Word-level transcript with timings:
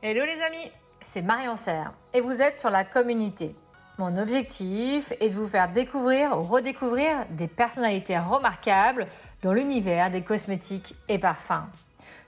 Hello 0.00 0.24
les 0.24 0.40
amis, 0.40 0.70
c'est 1.00 1.22
Marion 1.22 1.56
Serre 1.56 1.90
et 2.14 2.20
vous 2.20 2.40
êtes 2.40 2.56
sur 2.56 2.70
la 2.70 2.84
communauté. 2.84 3.56
Mon 3.98 4.16
objectif 4.16 5.12
est 5.18 5.28
de 5.28 5.34
vous 5.34 5.48
faire 5.48 5.72
découvrir 5.72 6.38
ou 6.38 6.42
redécouvrir 6.44 7.26
des 7.30 7.48
personnalités 7.48 8.16
remarquables 8.16 9.08
dans 9.42 9.52
l'univers 9.52 10.12
des 10.12 10.22
cosmétiques 10.22 10.94
et 11.08 11.18
parfums. 11.18 11.66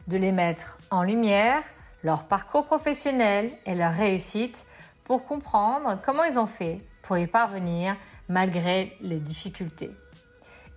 De 0.08 0.16
les 0.16 0.32
mettre 0.32 0.78
en 0.90 1.04
lumière, 1.04 1.62
leur 2.02 2.24
parcours 2.24 2.66
professionnel 2.66 3.52
et 3.66 3.76
leur 3.76 3.92
réussite 3.92 4.66
pour 5.04 5.24
comprendre 5.24 5.96
comment 6.04 6.24
ils 6.24 6.40
ont 6.40 6.46
fait 6.46 6.80
pour 7.02 7.18
y 7.18 7.28
parvenir 7.28 7.94
malgré 8.28 8.96
les 9.00 9.20
difficultés. 9.20 9.92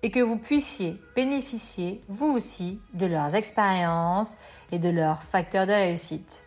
Et 0.03 0.11
que 0.11 0.19
vous 0.19 0.37
puissiez 0.37 1.01
bénéficier, 1.15 2.01
vous 2.07 2.27
aussi, 2.27 2.79
de 2.93 3.07
leurs 3.07 3.33
expériences 3.33 4.37
et 4.71 4.77
de 4.77 4.89
leurs 4.89 5.23
facteurs 5.23 5.65
de 5.65 5.71
réussite. 5.71 6.42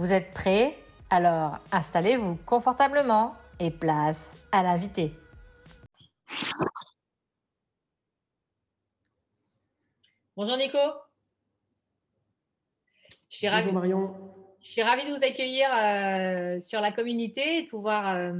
Vous 0.00 0.14
êtes 0.14 0.32
prêts? 0.32 0.78
Alors 1.10 1.58
installez-vous 1.72 2.36
confortablement 2.46 3.34
et 3.58 3.70
place 3.70 4.34
à 4.50 4.62
l'invité. 4.62 5.12
Bonjour 10.34 10.56
Nico. 10.56 10.78
Je 13.28 13.36
suis 13.36 13.48
Bonjour 13.50 13.74
Marion. 13.74 14.14
Je 14.62 14.70
suis 14.70 14.82
ravie 14.82 15.04
de 15.04 15.14
vous 15.14 15.22
accueillir 15.22 15.68
euh, 15.70 16.58
sur 16.58 16.80
la 16.80 16.92
communauté 16.92 17.58
et 17.58 17.62
de 17.64 17.68
pouvoir 17.68 18.16
euh, 18.16 18.32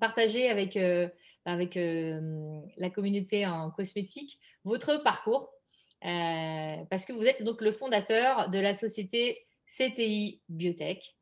partager 0.00 0.50
avec, 0.50 0.76
euh, 0.76 1.08
avec 1.44 1.76
la 1.76 2.90
communauté 2.90 3.46
en 3.46 3.70
cosmétique 3.70 4.40
votre 4.64 4.96
parcours. 4.96 5.52
parce 6.00 7.04
que 7.04 7.12
vous 7.12 7.28
êtes 7.28 7.44
donc 7.44 7.60
le 7.60 7.70
fondateur 7.70 8.50
de 8.50 8.58
la 8.58 8.72
société 8.72 9.46
CTI 9.70 10.42
Biotech. 10.48 11.16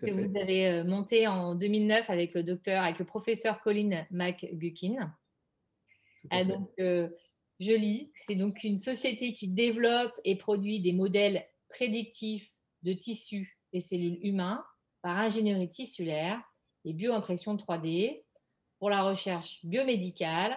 que 0.00 0.10
vous 0.10 0.36
avez 0.36 0.66
euh, 0.66 0.84
monté 0.84 1.26
en 1.26 1.54
2009 1.54 2.08
avec 2.08 2.34
le 2.34 2.42
docteur, 2.42 2.82
avec 2.82 2.98
le 2.98 3.04
professeur 3.04 3.60
Colin 3.60 4.06
McGuckin. 4.10 5.14
Ah, 6.30 6.44
donc, 6.44 6.70
euh, 6.80 7.08
je 7.60 7.72
lis, 7.72 8.10
c'est 8.14 8.34
donc 8.34 8.64
une 8.64 8.78
société 8.78 9.34
qui 9.34 9.48
développe 9.48 10.18
et 10.24 10.36
produit 10.36 10.80
des 10.80 10.92
modèles 10.92 11.46
prédictifs 11.68 12.50
de 12.82 12.94
tissus 12.94 13.58
et 13.72 13.80
cellules 13.80 14.18
humains 14.22 14.64
par 15.02 15.18
ingénierie 15.18 15.68
tissulaire 15.68 16.42
et 16.86 16.94
bioimpression 16.94 17.56
3D 17.56 18.24
pour 18.78 18.88
la 18.88 19.02
recherche 19.02 19.64
biomédicale, 19.64 20.56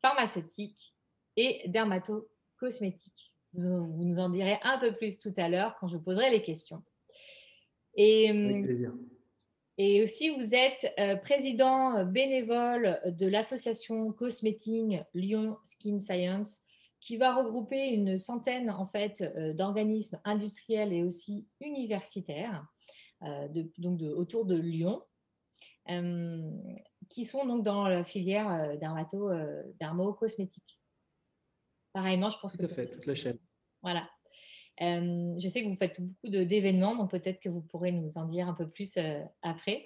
pharmaceutique 0.00 0.94
et 1.36 1.62
dermatocosmétique. 1.66 3.34
Vous, 3.52 4.04
nous 4.04 4.18
en 4.18 4.30
direz 4.30 4.58
un 4.62 4.78
peu 4.78 4.92
plus 4.92 5.18
tout 5.18 5.32
à 5.36 5.48
l'heure 5.48 5.76
quand 5.78 5.88
je 5.88 5.96
vous 5.96 6.02
poserai 6.02 6.30
les 6.30 6.42
questions. 6.42 6.82
Et, 7.94 8.30
Avec 8.30 8.56
hum, 8.56 8.64
plaisir. 8.64 8.92
Et 9.82 10.02
aussi, 10.02 10.28
vous 10.28 10.54
êtes 10.54 10.92
euh, 10.98 11.16
président 11.16 12.04
bénévole 12.04 13.00
de 13.06 13.26
l'association 13.26 14.12
Cosmeting 14.12 15.02
Lyon 15.14 15.56
Skin 15.64 15.98
Science, 15.98 16.60
qui 17.00 17.16
va 17.16 17.34
regrouper 17.34 17.88
une 17.88 18.18
centaine 18.18 18.70
en 18.70 18.84
fait 18.84 19.22
euh, 19.22 19.54
d'organismes 19.54 20.20
industriels 20.24 20.92
et 20.92 21.02
aussi 21.02 21.46
universitaires, 21.62 22.66
euh, 23.22 23.48
donc 23.78 23.96
de, 23.96 24.10
autour 24.10 24.44
de 24.44 24.56
Lyon, 24.56 25.02
hum, 25.88 26.62
qui 27.08 27.24
sont 27.24 27.46
donc 27.46 27.62
dans 27.62 27.88
la 27.88 28.04
filière 28.04 28.76
dermato, 28.78 29.30
dermo-cosmétique. 29.80 30.78
Pareillement, 31.92 32.30
je 32.30 32.38
pense 32.38 32.56
Tout 32.56 32.64
à 32.64 32.68
fait, 32.68 32.86
toute 32.86 33.06
la 33.06 33.14
chaîne. 33.14 33.38
Voilà. 33.82 34.08
Euh, 34.82 35.34
je 35.38 35.48
sais 35.48 35.62
que 35.62 35.68
vous 35.68 35.76
faites 35.76 36.00
beaucoup 36.00 36.28
d'événements, 36.28 36.96
donc 36.96 37.10
peut-être 37.10 37.40
que 37.40 37.48
vous 37.48 37.60
pourrez 37.60 37.92
nous 37.92 38.16
en 38.16 38.24
dire 38.24 38.48
un 38.48 38.54
peu 38.54 38.68
plus 38.68 38.96
euh, 38.96 39.20
après. 39.42 39.84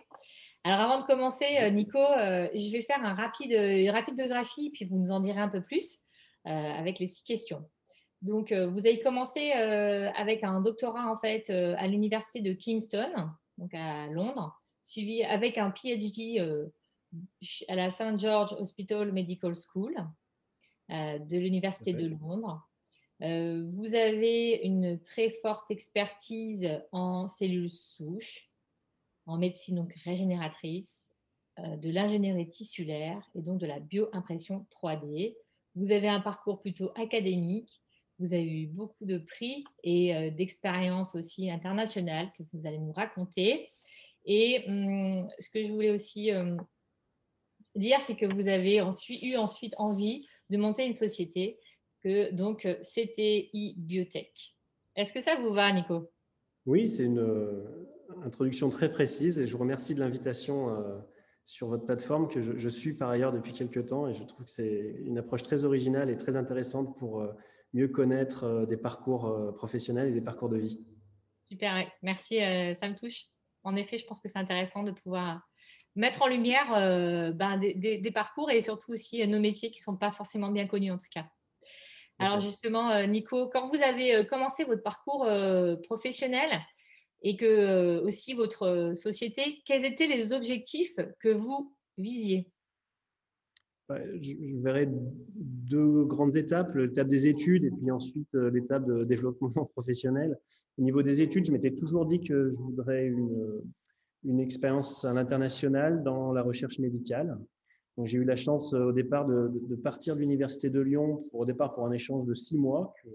Alors, 0.63 0.81
avant 0.81 1.01
de 1.01 1.07
commencer, 1.07 1.59
euh, 1.61 1.71
Nico, 1.71 1.99
je 1.99 2.73
vais 2.73 2.81
faire 2.81 3.05
un 3.05 3.15
rapide, 3.15 3.53
une 3.53 3.91
rapide 3.91 4.17
biographie, 4.17 4.71
puis 4.71 4.85
vous 4.85 4.97
nous 4.97 5.11
en 5.11 5.21
direz 5.21 5.41
un 5.41 5.49
peu 5.49 5.63
plus 5.63 5.99
avec 6.47 6.99
les 6.99 7.07
six 7.07 7.25
questions. 7.25 7.65
Donc, 8.21 8.53
vous 8.53 8.87
avez 8.87 9.01
commencé 9.01 9.53
avec 9.53 10.45
un 10.45 10.61
doctorat 10.61 11.11
en 11.11 11.17
fait 11.17 11.49
à 11.49 11.87
l'université 11.87 12.41
de 12.41 12.53
Kingston, 12.53 13.31
donc 13.57 13.73
à 13.73 14.07
Londres, 14.09 14.55
suivi 14.83 15.23
avec 15.25 15.57
un 15.57 15.71
PhD 15.71 16.39
à 17.69 17.75
la 17.75 17.89
St 17.89 18.19
George 18.19 18.55
Hospital 18.59 19.11
Medical 19.13 19.55
School. 19.55 19.95
Euh, 20.91 21.19
de 21.19 21.39
l'Université 21.39 21.95
de 21.95 22.07
Londres. 22.07 22.63
Euh, 23.23 23.65
vous 23.73 23.95
avez 23.95 24.61
une 24.65 25.01
très 25.03 25.31
forte 25.31 25.71
expertise 25.71 26.69
en 26.93 27.27
cellules 27.27 27.71
souches, 27.71 28.51
en 29.25 29.39
médecine 29.39 29.77
donc 29.77 29.95
régénératrice, 30.05 31.09
euh, 31.59 31.77
de 31.79 31.89
l'ingénierie 31.89 32.51
tissulaire 32.51 33.27
et 33.35 33.41
donc 33.41 33.61
de 33.61 33.67
la 33.67 33.81
bioimpression 33.81 34.67
3D. 34.71 35.37
Vous 35.75 35.91
avez 35.91 36.09
un 36.09 36.21
parcours 36.21 36.61
plutôt 36.61 36.93
académique. 36.97 37.81
Vous 38.19 38.35
avez 38.35 38.45
eu 38.45 38.67
beaucoup 38.67 39.07
de 39.07 39.17
prix 39.17 39.65
et 39.83 40.31
d'expériences 40.33 41.15
aussi 41.17 41.51
internationales 41.51 42.31
que 42.37 42.43
vous 42.53 42.67
allez 42.67 42.79
nous 42.79 42.93
raconter. 42.93 43.71
Et 44.27 44.65
hum, 44.69 45.29
ce 45.41 45.51
que 45.51 45.65
je 45.65 45.73
voulais 45.73 45.91
aussi 45.91 46.31
dire, 47.75 48.03
c'est 48.03 48.15
que 48.15 48.27
vous 48.27 48.49
avez 48.49 48.81
ensuite, 48.83 49.23
eu 49.23 49.37
ensuite 49.37 49.75
envie 49.79 50.29
de 50.51 50.57
monter 50.57 50.85
une 50.87 50.93
société 50.93 51.59
que 52.03 52.33
donc 52.33 52.67
euh, 52.67 52.75
CTI 52.83 53.75
Biotech. 53.79 54.57
Est-ce 54.97 55.13
que 55.13 55.21
ça 55.21 55.37
vous 55.37 55.53
va, 55.53 55.73
Nico? 55.73 56.11
Oui, 56.67 56.89
c'est 56.89 57.05
une 57.05 57.19
euh, 57.19 57.89
introduction 58.23 58.69
très 58.69 58.91
précise 58.91 59.41
et 59.41 59.47
je 59.47 59.53
vous 59.53 59.59
remercie 59.59 59.95
de 59.95 60.01
l'invitation 60.01 60.69
euh, 60.69 60.99
sur 61.45 61.69
votre 61.69 61.85
plateforme 61.85 62.29
que 62.29 62.41
je, 62.41 62.69
suis 62.69 62.95
par 62.95 63.11
ailleurs 63.11 63.33
depuis 63.33 63.53
quelques 63.53 63.87
temps 63.87 64.09
et 64.09 64.15
je 64.15 64.23
trouve 64.25 64.45
que 64.45 64.51
c'est 64.51 64.97
une 65.05 65.19
approche 65.19 65.43
très 65.43 65.65
originale 65.65 66.09
et 66.09 66.17
très 66.17 66.37
intéressante 66.37 66.97
pour 66.97 67.23
mieux 67.75 67.89
connaître 67.89 68.65
des 68.67 68.79
parcours 68.79 69.53
professionnels 69.55 70.09
et 70.09 70.13
des 70.13 70.23
parcours 70.23 70.49
de 70.49 70.57
vie. 70.57 70.83
Super, 71.43 71.87
merci, 72.01 72.39
ça 72.39 72.89
me 72.89 72.97
touche. 72.97 73.27
En 73.63 73.77
effet, 73.77 73.99
je 73.99 74.07
pense 74.07 74.21
que 74.21 74.29
c'est 74.29 74.39
intéressant 74.39 74.85
de 74.85 74.91
pouvoir 74.93 75.47
mettre 75.97 76.23
en 76.23 76.29
lumière 76.29 76.73
euh, 76.75 77.33
ben, 77.33 77.59
des, 77.59 78.11
parcours 78.13 78.51
et 78.51 78.61
surtout 78.61 78.93
aussi 78.93 79.23
euh, 79.23 79.27
nos 79.27 79.41
métiers 79.41 79.71
qui 79.71 79.81
ne 79.81 79.85
sont 79.85 79.97
pas 79.97 80.13
forcément 80.13 80.51
bien 80.51 80.67
connus 80.67 80.93
en 80.93 80.99
tout 80.99 81.07
cas. 81.11 81.27
Alors 82.19 82.39
justement, 82.41 82.91
euh, 82.91 83.07
Nico, 83.07 83.49
quand 83.49 83.69
vous 83.69 83.83
avez 83.83 84.25
commencé 84.27 84.65
votre 84.65 84.83
parcours 84.83 85.29
professionnel 85.83 86.61
et 87.23 87.37
que 87.37 87.99
aussi 88.05 88.35
votre 88.35 88.93
société, 88.95 89.63
quels 89.67 89.85
étaient 89.85 90.07
les 90.07 90.33
objectifs 90.33 90.95
que 91.19 91.29
vous 91.29 91.75
visiez? 91.99 92.49
Je 93.89 94.63
verrais 94.63 94.89
deux 94.89 96.05
grandes 96.05 96.37
étapes, 96.37 96.73
l'étape 96.75 97.09
des 97.09 97.27
études 97.27 97.65
et 97.65 97.71
puis 97.71 97.91
ensuite 97.91 98.33
l'étape 98.35 98.87
de 98.87 99.03
développement 99.05 99.51
professionnel. 99.75 100.39
Au 100.79 100.83
niveau 100.83 101.03
des 101.03 101.21
études, 101.21 101.47
je 101.47 101.53
m'étais 101.53 101.75
toujours 101.75 102.07
dit 102.07 102.21
que 102.21 102.49
je 102.51 102.57
voudrais 102.59 103.07
une, 103.07 103.61
une 104.25 104.41
expérience 104.41 105.05
à 105.05 105.13
l'international 105.13 106.03
dans 106.03 106.33
la 106.33 106.43
recherche 106.43 106.79
médicale. 106.79 107.39
Donc, 107.97 108.07
j'ai 108.07 108.19
eu 108.19 108.25
la 108.25 108.37
chance 108.37 108.75
euh, 108.75 108.87
au 108.87 108.93
départ 108.93 109.27
de, 109.27 109.77
partir 109.77 110.17
de 110.17 110.21
l'université 110.21 110.71
de 110.71 110.81
Lyon 110.81 111.25
pour 111.31 111.41
au 111.41 111.47
départ 111.47 111.73
pour 111.73 111.87
un 111.87 111.93
échange 111.93 112.27
de 112.27 112.35
six 112.35 112.59
mois 112.59 112.93
que 113.03 113.09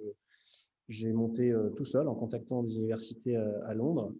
j'ai 0.88 1.12
monté 1.12 1.52
euh, 1.52 1.70
tout 1.72 1.86
seul 1.86 2.08
en 2.08 2.16
contactant 2.16 2.64
des 2.64 2.76
universités 2.76 3.36
euh, 3.36 3.68
à, 3.68 3.74
Londres. 3.74 4.14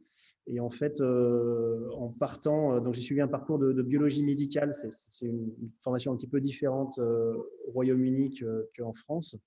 Et 0.48 0.60
en 0.60 0.70
fait, 0.70 1.00
en 1.00 2.08
partant, 2.20 2.82
donc 2.82 2.96
j'ai 2.96 3.04
suivi 3.04 3.22
un 3.22 3.28
parcours 3.28 3.60
de, 3.60 3.84
biologie 3.84 4.24
médicale. 4.24 4.74
C'est 4.74 5.28
une, 5.28 5.54
formation 5.82 6.12
un 6.12 6.16
petit 6.16 6.28
peu 6.28 6.42
différente 6.42 6.98
au 6.98 7.72
Royaume-Uni 7.72 8.34
qu'en 8.76 8.94
France. 8.94 9.38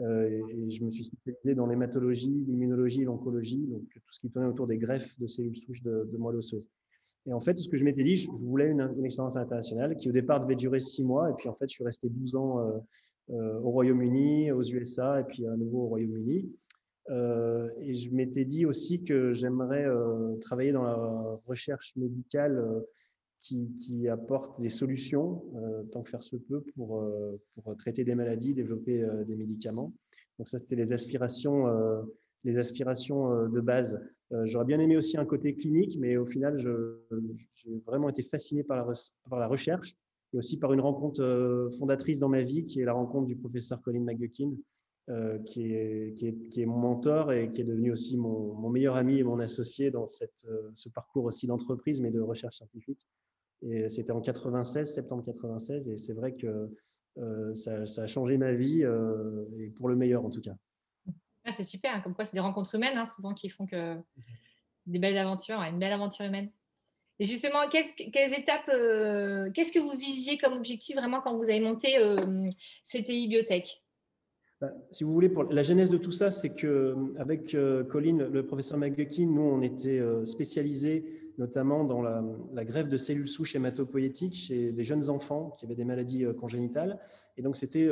Et 0.00 0.42
je 0.70 0.84
me 0.84 0.90
suis 0.90 1.04
spécialisé 1.04 1.54
dans 1.54 1.66
l'hématologie, 1.66 2.44
l'immunologie, 2.48 3.04
l'oncologie, 3.04 3.64
donc 3.68 3.82
tout 3.92 4.12
ce 4.12 4.18
qui 4.18 4.28
tournait 4.28 4.48
autour 4.48 4.66
des 4.66 4.76
greffes 4.76 5.16
de 5.20 5.28
cellules 5.28 5.56
souches 5.56 5.84
de 5.84 6.16
moelle 6.18 6.38
osseuse. 6.38 6.68
Et 7.26 7.32
en 7.32 7.40
fait, 7.40 7.56
ce 7.58 7.68
que 7.68 7.76
je 7.76 7.84
m'étais 7.84 8.02
dit, 8.02 8.16
je, 8.16 8.28
voulais 8.44 8.68
une, 8.68 9.04
expérience 9.04 9.36
internationale 9.36 9.96
qui 9.96 10.08
au 10.08 10.12
départ 10.12 10.40
devait 10.40 10.56
durer 10.56 10.80
six 10.80 11.04
mois. 11.04 11.30
Et 11.30 11.34
puis 11.34 11.48
en 11.48 11.54
fait, 11.54 11.68
je 11.68 11.74
suis 11.74 11.84
resté 11.84 12.08
12 12.08 12.34
ans 12.36 12.60
euh, 12.60 12.78
euh, 13.30 13.60
au 13.60 13.70
Royaume-Uni, 13.70 14.50
aux 14.52 14.62
USA 14.62 15.20
et 15.20 15.24
puis 15.24 15.46
à 15.46 15.56
nouveau 15.56 15.84
au 15.84 15.88
Royaume-Uni. 15.88 16.50
Euh, 17.10 17.68
et 17.80 17.94
je 17.94 18.10
m'étais 18.14 18.44
dit 18.44 18.64
aussi 18.64 19.04
que 19.04 19.34
j'aimerais 19.34 19.86
travailler 20.40 20.72
dans 20.72 20.84
la 20.84 21.40
recherche 21.46 21.94
médicale 21.96 22.64
qui, 23.40 24.06
apporte 24.08 24.60
des 24.60 24.68
solutions, 24.68 25.44
tant 25.92 26.02
que 26.02 26.10
faire 26.10 26.22
se 26.22 26.36
peut, 26.36 26.62
pour 26.74 27.04
traiter 27.78 28.04
des 28.04 28.14
maladies, 28.14 28.54
développer 28.54 29.04
des 29.26 29.34
médicaments. 29.34 29.92
Donc 30.38 30.48
ça, 30.48 30.58
c'était 30.58 30.76
les 30.76 30.92
aspirations 30.92 31.66
les 32.44 32.58
aspirations 32.58 33.32
euh, 33.32 33.48
de 33.48 33.60
base. 33.60 34.00
Euh, 34.32 34.46
j'aurais 34.46 34.64
bien 34.64 34.80
aimé 34.80 34.96
aussi 34.96 35.16
un 35.16 35.24
côté 35.24 35.54
clinique, 35.54 35.96
mais 35.98 36.16
au 36.16 36.24
final, 36.26 36.56
j'ai 36.58 37.78
vraiment 37.86 38.08
été 38.08 38.22
fasciné 38.22 38.62
par 38.62 38.76
la, 38.76 39.46
recherche 39.46 39.96
et 40.32 40.38
aussi 40.38 40.58
par 40.58 40.72
une 40.72 40.80
rencontre 40.80 41.22
euh, 41.22 41.70
fondatrice 41.78 42.20
dans 42.20 42.28
ma 42.28 42.42
vie, 42.42 42.64
qui 42.64 42.80
est 42.80 42.84
la 42.84 42.92
rencontre 42.92 43.26
du 43.26 43.36
professeur 43.36 43.80
Colin 43.82 44.00
McGuckin, 44.00 44.52
qui, 45.44 45.72
est, 45.72 46.66
mon 46.66 46.78
mentor 46.78 47.32
et 47.32 47.50
qui 47.50 47.62
est 47.62 47.64
devenu 47.64 47.90
aussi 47.90 48.16
mon, 48.16 48.70
meilleur 48.70 48.94
ami 48.94 49.18
et 49.18 49.24
mon 49.24 49.40
associé 49.40 49.90
dans 49.90 50.06
ce 50.06 50.88
parcours 50.94 51.24
aussi 51.24 51.48
d'entreprise, 51.48 52.00
mais 52.00 52.12
de 52.12 52.20
recherche 52.20 52.58
scientifique. 52.58 53.08
Et 53.62 53.88
c'était 53.88 54.12
en 54.12 54.20
96, 54.20 54.94
septembre 54.94 55.24
96, 55.24 55.88
et 55.88 55.96
c'est 55.96 56.12
vrai 56.12 56.36
que 56.36 56.70
ça, 57.54 57.88
ça, 57.88 58.04
a 58.04 58.06
changé 58.06 58.38
ma 58.38 58.52
vie, 58.52 58.82
et 58.82 59.70
pour 59.70 59.88
le 59.88 59.96
meilleur 59.96 60.24
en 60.24 60.30
tout 60.30 60.42
cas. 60.42 60.54
Ah, 61.44 61.52
c'est 61.52 61.64
super, 61.64 61.94
hein, 61.94 62.00
comme 62.00 62.14
quoi 62.14 62.24
c'est 62.24 62.34
des 62.34 62.40
rencontres 62.40 62.74
humaines 62.74 62.98
hein, 62.98 63.06
souvent 63.06 63.34
qui 63.34 63.48
font 63.48 63.66
que 63.66 63.96
des 64.86 64.98
belles 64.98 65.18
aventures, 65.18 65.60
une 65.62 65.78
belle 65.78 65.92
aventure 65.92 66.24
humaine. 66.24 66.50
Et 67.18 67.24
justement, 67.24 67.68
quelles, 67.68 67.84
quelles 68.12 68.32
étapes, 68.32 68.68
euh, 68.70 69.50
qu'est-ce 69.52 69.72
que 69.72 69.78
vous 69.78 69.92
visiez 69.92 70.38
comme 70.38 70.54
objectif 70.54 70.96
vraiment 70.96 71.20
quand 71.20 71.36
vous 71.36 71.50
avez 71.50 71.60
monté 71.60 71.98
euh, 71.98 72.48
CTI 72.86 73.28
Biotech 73.28 73.82
si 74.90 75.04
vous 75.04 75.12
voulez, 75.12 75.32
la 75.50 75.62
genèse 75.62 75.90
de 75.90 75.96
tout 75.96 76.12
ça, 76.12 76.30
c'est 76.30 76.54
que 76.54 76.94
avec 77.18 77.54
euh, 77.54 77.82
Colin, 77.82 78.28
le 78.30 78.44
professeur 78.44 78.76
McGuckin, 78.76 79.26
nous, 79.26 79.42
on 79.42 79.62
était 79.62 79.98
euh, 79.98 80.24
spécialisés 80.24 81.04
notamment 81.38 81.84
dans 81.84 82.02
la, 82.02 82.22
greffe 82.66 82.90
de 82.90 82.98
cellules 82.98 83.26
souches 83.26 83.56
hématopoïétiques 83.56 84.34
chez 84.34 84.72
des 84.72 84.84
jeunes 84.84 85.08
enfants 85.08 85.54
qui 85.58 85.64
avaient 85.64 85.74
des 85.74 85.86
maladies 85.86 86.26
euh, 86.26 86.34
congénitales. 86.34 86.98
Et 87.38 87.42
donc, 87.42 87.56
c'était 87.56 87.88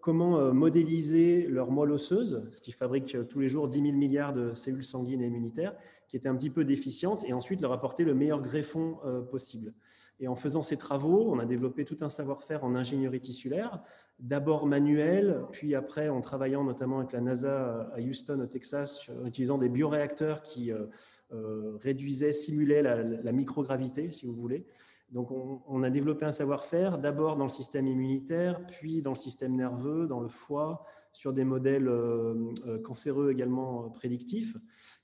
comment 0.00 0.52
modéliser 0.54 1.48
leur 1.48 1.72
moelle 1.72 1.90
osseuse, 1.90 2.46
ce 2.50 2.60
qui 2.60 2.70
fabrique 2.70 3.16
tous 3.28 3.40
les 3.40 3.48
jours 3.48 3.66
10 3.66 3.80
000 3.82 3.92
milliards 3.94 4.32
de 4.32 4.54
cellules 4.54 4.84
sanguines 4.84 5.22
et 5.22 5.26
immunitaires, 5.26 5.74
qui 6.08 6.16
étaient 6.16 6.28
un 6.28 6.36
petit 6.36 6.50
peu 6.50 6.64
déficientes, 6.64 7.24
et 7.26 7.32
ensuite 7.32 7.60
leur 7.60 7.72
apporter 7.72 8.04
le 8.04 8.14
meilleur 8.14 8.40
greffon 8.40 8.98
possible. 9.32 9.72
Et 10.20 10.28
en 10.28 10.36
faisant 10.36 10.62
ces 10.62 10.76
travaux, 10.76 11.30
on 11.30 11.38
a 11.38 11.44
développé 11.44 11.84
tout 11.84 11.96
un 12.00 12.08
savoir-faire 12.08 12.64
en 12.64 12.74
ingénierie 12.74 13.20
tissulaire, 13.20 13.82
d'abord 14.20 14.66
manuel, 14.66 15.42
puis 15.50 15.74
après 15.74 16.08
en 16.08 16.20
travaillant 16.20 16.62
notamment 16.62 16.98
avec 17.00 17.12
la 17.12 17.20
NASA 17.20 17.90
à 17.94 18.00
Houston, 18.00 18.40
au 18.40 18.46
Texas, 18.46 19.10
en 19.20 19.26
utilisant 19.26 19.58
des 19.58 19.68
bioréacteurs 19.68 20.42
qui 20.42 20.70
euh, 20.70 20.86
euh, 21.32 21.76
réduisaient, 21.82 22.32
simulaient 22.32 22.82
la, 22.82 23.32
microgravité, 23.32 24.10
si 24.10 24.26
vous 24.26 24.34
voulez. 24.34 24.66
Donc 25.10 25.30
on, 25.30 25.82
a 25.82 25.90
développé 25.90 26.24
un 26.24 26.32
savoir-faire 26.32 26.98
d'abord 26.98 27.36
dans 27.36 27.44
le 27.44 27.50
système 27.50 27.86
immunitaire, 27.86 28.64
puis 28.66 29.02
dans 29.02 29.10
le 29.10 29.16
système 29.16 29.54
nerveux, 29.54 30.06
dans 30.06 30.20
le 30.20 30.28
foie, 30.28 30.84
sur 31.14 31.32
des 31.32 31.44
modèles 31.44 31.86
euh, 31.86 32.34
cancéreux 32.82 33.30
également 33.30 33.88
prédictifs. 33.88 34.56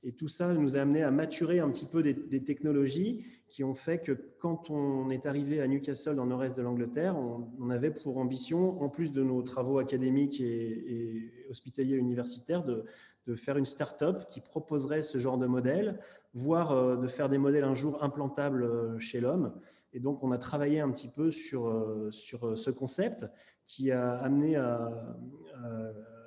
Et 0.03 0.13
tout 0.13 0.27
ça 0.27 0.53
nous 0.53 0.77
a 0.77 0.81
amené 0.81 1.05
à 1.05 1.13
maturer 1.13 1.61
un 1.61 1.71
petit 1.71 1.87
peu 1.87 2.03
des, 2.03 2.43
technologies 2.43 3.25
qui 3.49 3.63
ont 3.63 3.75
fait 3.75 4.03
que 4.03 4.13
quand 4.41 4.71
on 4.71 5.09
est 5.11 5.25
arrivé 5.27 5.61
à 5.61 5.69
Newcastle, 5.69 6.17
dans 6.17 6.25
le 6.25 6.31
nord-est 6.31 6.57
de 6.57 6.63
l'Angleterre, 6.63 7.17
on, 7.17 7.71
avait 7.71 7.93
pour 7.93 8.19
ambition, 8.19 8.83
en 8.83 8.89
plus 8.89 9.13
de 9.13 9.23
nos 9.23 9.43
travaux 9.43 9.79
académiques 9.79 10.41
et, 10.41 11.47
hospitaliers 11.49 11.97
universitaires, 11.97 12.65
de, 12.65 12.85
faire 13.37 13.57
une 13.57 13.67
start-up 13.67 14.27
qui 14.29 14.41
proposerait 14.41 15.03
ce 15.03 15.19
genre 15.19 15.39
de 15.39 15.47
modèle, 15.47 16.01
voire 16.35 16.73
euh, 16.73 16.97
de 16.97 17.09
faire 17.09 17.29
des 17.29 17.39
modèles 17.39 17.65
un 17.65 17.75
jour 17.75 18.03
implantables 18.03 18.63
euh, 18.63 18.99
chez 18.99 19.21
l'homme. 19.21 19.53
Et 19.93 20.01
donc, 20.01 20.23
on 20.23 20.33
a 20.33 20.39
travaillé 20.39 20.81
un 20.81 20.91
petit 20.91 21.09
peu 21.09 21.31
sur, 21.31 21.69
euh, 21.69 22.11
sur 22.11 22.57
ce 22.57 22.71
concept 22.71 23.27
qui 23.67 23.91
a 23.91 24.15
amené 24.17 24.57
à, 24.57 24.91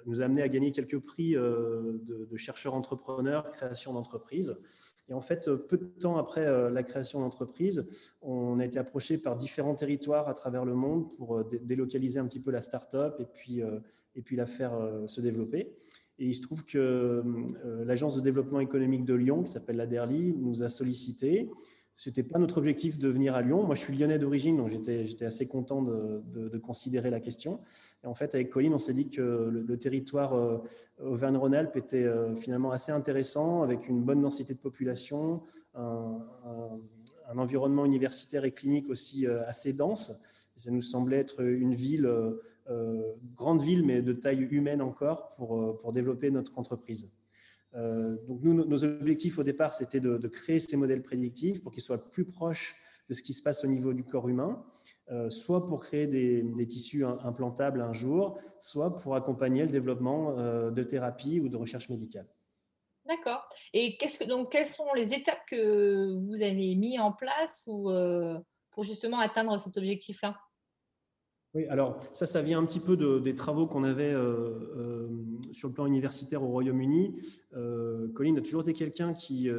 nous 0.06 0.22
a 0.22 0.26
amené 0.26 0.42
à 0.42 0.48
gagner 0.48 0.72
quelques 0.72 1.00
prix 1.00 1.34
de, 1.34 2.28
de 2.30 2.38
chercheurs 2.38 2.74
entrepreneurs, 2.74 3.50
création 3.50 3.92
d'entreprises. 3.92 4.56
Et 5.10 5.14
en 5.14 5.20
fait, 5.20 5.54
peu 5.54 5.78
de 5.78 5.84
temps 5.84 6.18
après 6.18 6.70
la 6.72 6.84
création 6.84 7.20
d'entreprise, 7.20 7.86
on 8.22 8.60
a 8.60 8.66
été 8.66 8.80
approché 8.80 9.18
par 9.18 9.36
différents 9.36 9.76
territoires 9.76 10.30
à 10.30 10.34
travers 10.34 10.64
le 10.64 10.74
monde 10.74 11.10
pour 11.18 11.44
délocaliser 11.44 12.18
un 12.20 12.28
petit 12.28 12.40
peu 12.40 12.52
la 12.52 12.62
start-up 12.62 13.20
et 13.20 13.26
puis, 13.26 13.62
et 14.16 14.22
puis 14.22 14.38
la 14.38 14.46
faire 14.46 14.72
se 15.08 15.20
développer. 15.20 15.76
Et 16.20 16.28
il 16.28 16.36
se 16.36 16.42
trouve 16.42 16.64
que 16.64 17.24
l'agence 17.86 18.16
de 18.16 18.22
développement 18.22 18.60
économique 18.60 19.04
de 19.04 19.14
Lyon, 19.16 19.44
qui 19.44 19.52
s'appelle 19.52 19.78
la 19.78 19.88
DERLI, 19.88 20.36
nous 20.38 20.64
a 20.64 20.70
sollicité 20.70 21.50
ce 21.96 22.10
n'était 22.10 22.24
pas 22.24 22.40
notre 22.40 22.58
objectif 22.58 22.98
de 22.98 23.08
venir 23.08 23.36
à 23.36 23.42
Lyon. 23.42 23.64
Moi, 23.64 23.76
je 23.76 23.82
suis 23.82 23.96
lyonnais 23.96 24.18
d'origine, 24.18 24.58
donc 24.58 24.70
j'étais 24.70 25.26
assez 25.26 25.48
content 25.48 25.82
de, 25.84 26.58
considérer 26.58 27.10
la 27.10 27.20
question. 27.20 27.60
Et 28.04 28.08
en 28.08 28.16
fait, 28.16 28.34
avec 28.36 28.50
Colin, 28.50 28.72
on 28.74 28.80
s'est 28.80 28.94
dit 28.94 29.10
que 29.10 29.22
le, 29.22 29.78
territoire 29.78 30.34
euh, 30.34 30.58
Auvergne-Rhône-Alpes 31.00 31.76
était 31.76 32.04
euh, 32.04 32.36
finalement 32.36 32.72
assez 32.72 32.92
intéressant, 32.92 33.64
avec 33.64 33.88
une 33.90 34.02
bonne 34.02 34.22
densité 34.22 34.54
de 34.54 34.60
population, 34.60 35.42
un, 35.76 36.20
environnement 37.36 37.86
universitaire 37.86 38.46
et 38.46 38.52
clinique 38.52 38.90
aussi 38.90 39.26
euh, 39.26 39.46
assez 39.48 39.74
dense. 39.74 40.14
ça 40.56 40.72
nous 40.72 40.82
semblait 40.82 41.18
être 41.18 41.44
une 41.44 41.74
ville, 41.74 42.08
grande 43.36 43.62
ville, 43.62 43.86
mais 43.86 44.02
de 44.02 44.14
taille 44.14 44.48
humaine 44.50 44.82
encore, 44.82 45.30
pour, 45.30 45.78
pour 45.78 45.92
développer 45.92 46.32
notre 46.32 46.58
entreprise. 46.58 47.12
Euh, 47.76 48.18
donc 48.28 48.40
nous, 48.42 48.54
nos 48.54 48.84
objectifs 48.84 49.40
au 49.40 49.44
départ, 49.44 49.74
c'était 49.74 50.00
de, 50.00 50.28
créer 50.28 50.60
ces 50.60 50.78
modèles 50.78 51.02
prédictifs 51.02 51.64
pour 51.64 51.72
qu'ils 51.72 51.84
soient 51.84 52.12
plus 52.12 52.26
proches 52.26 52.76
de 53.10 53.14
ce 53.14 53.24
qui 53.24 53.34
se 53.34 53.42
passe 53.42 53.64
au 53.64 53.68
niveau 53.68 53.94
du 53.94 54.04
corps 54.04 54.30
humain, 54.30 54.64
euh, 55.12 55.30
soit 55.30 55.66
pour 55.66 55.82
créer 55.82 56.08
des, 56.08 56.68
tissus 56.68 57.06
implantables 57.06 57.82
un 57.82 57.94
jour, 57.94 58.38
soit 58.60 58.96
pour 58.96 59.16
accompagner 59.16 59.64
le 59.64 59.70
développement 59.70 60.38
euh, 60.38 60.72
de 60.72 60.84
thérapie 60.84 61.40
ou 61.40 61.50
de 61.50 61.58
recherche 61.58 61.90
médicale. 61.90 62.28
D'accord. 63.06 63.50
Et 63.74 63.98
donc, 64.30 64.52
quelles 64.52 64.66
sont 64.66 64.94
les 64.94 65.14
étapes 65.14 65.46
que 65.48 66.18
vous 66.20 66.42
avez 66.42 66.76
mis 66.76 66.98
en 67.00 67.12
place 67.12 67.64
ou, 67.68 67.92
pour 68.72 68.84
justement 68.86 69.20
atteindre 69.20 69.60
cet 69.60 69.76
objectif-là? 69.78 70.38
Oui, 71.56 71.68
alors 71.68 72.00
ça, 72.14 72.26
ça 72.26 72.42
vient 72.42 72.58
un 72.58 72.66
petit 72.66 72.80
peu 72.80 72.98
des 73.22 73.36
travaux 73.36 73.68
qu'on 73.68 73.84
avait 73.84 74.12
euh, 74.12 74.50
euh, 74.76 75.08
sur 75.52 75.68
le 75.68 75.74
plan 75.76 75.86
universitaire 75.86 76.42
au 76.42 76.48
Royaume-Uni. 76.48 77.14
Euh, 77.56 78.08
Colin 78.16 78.36
a 78.38 78.42
toujours 78.42 78.62
été 78.62 78.74
quelqu'un 78.74 79.14
qui 79.14 79.50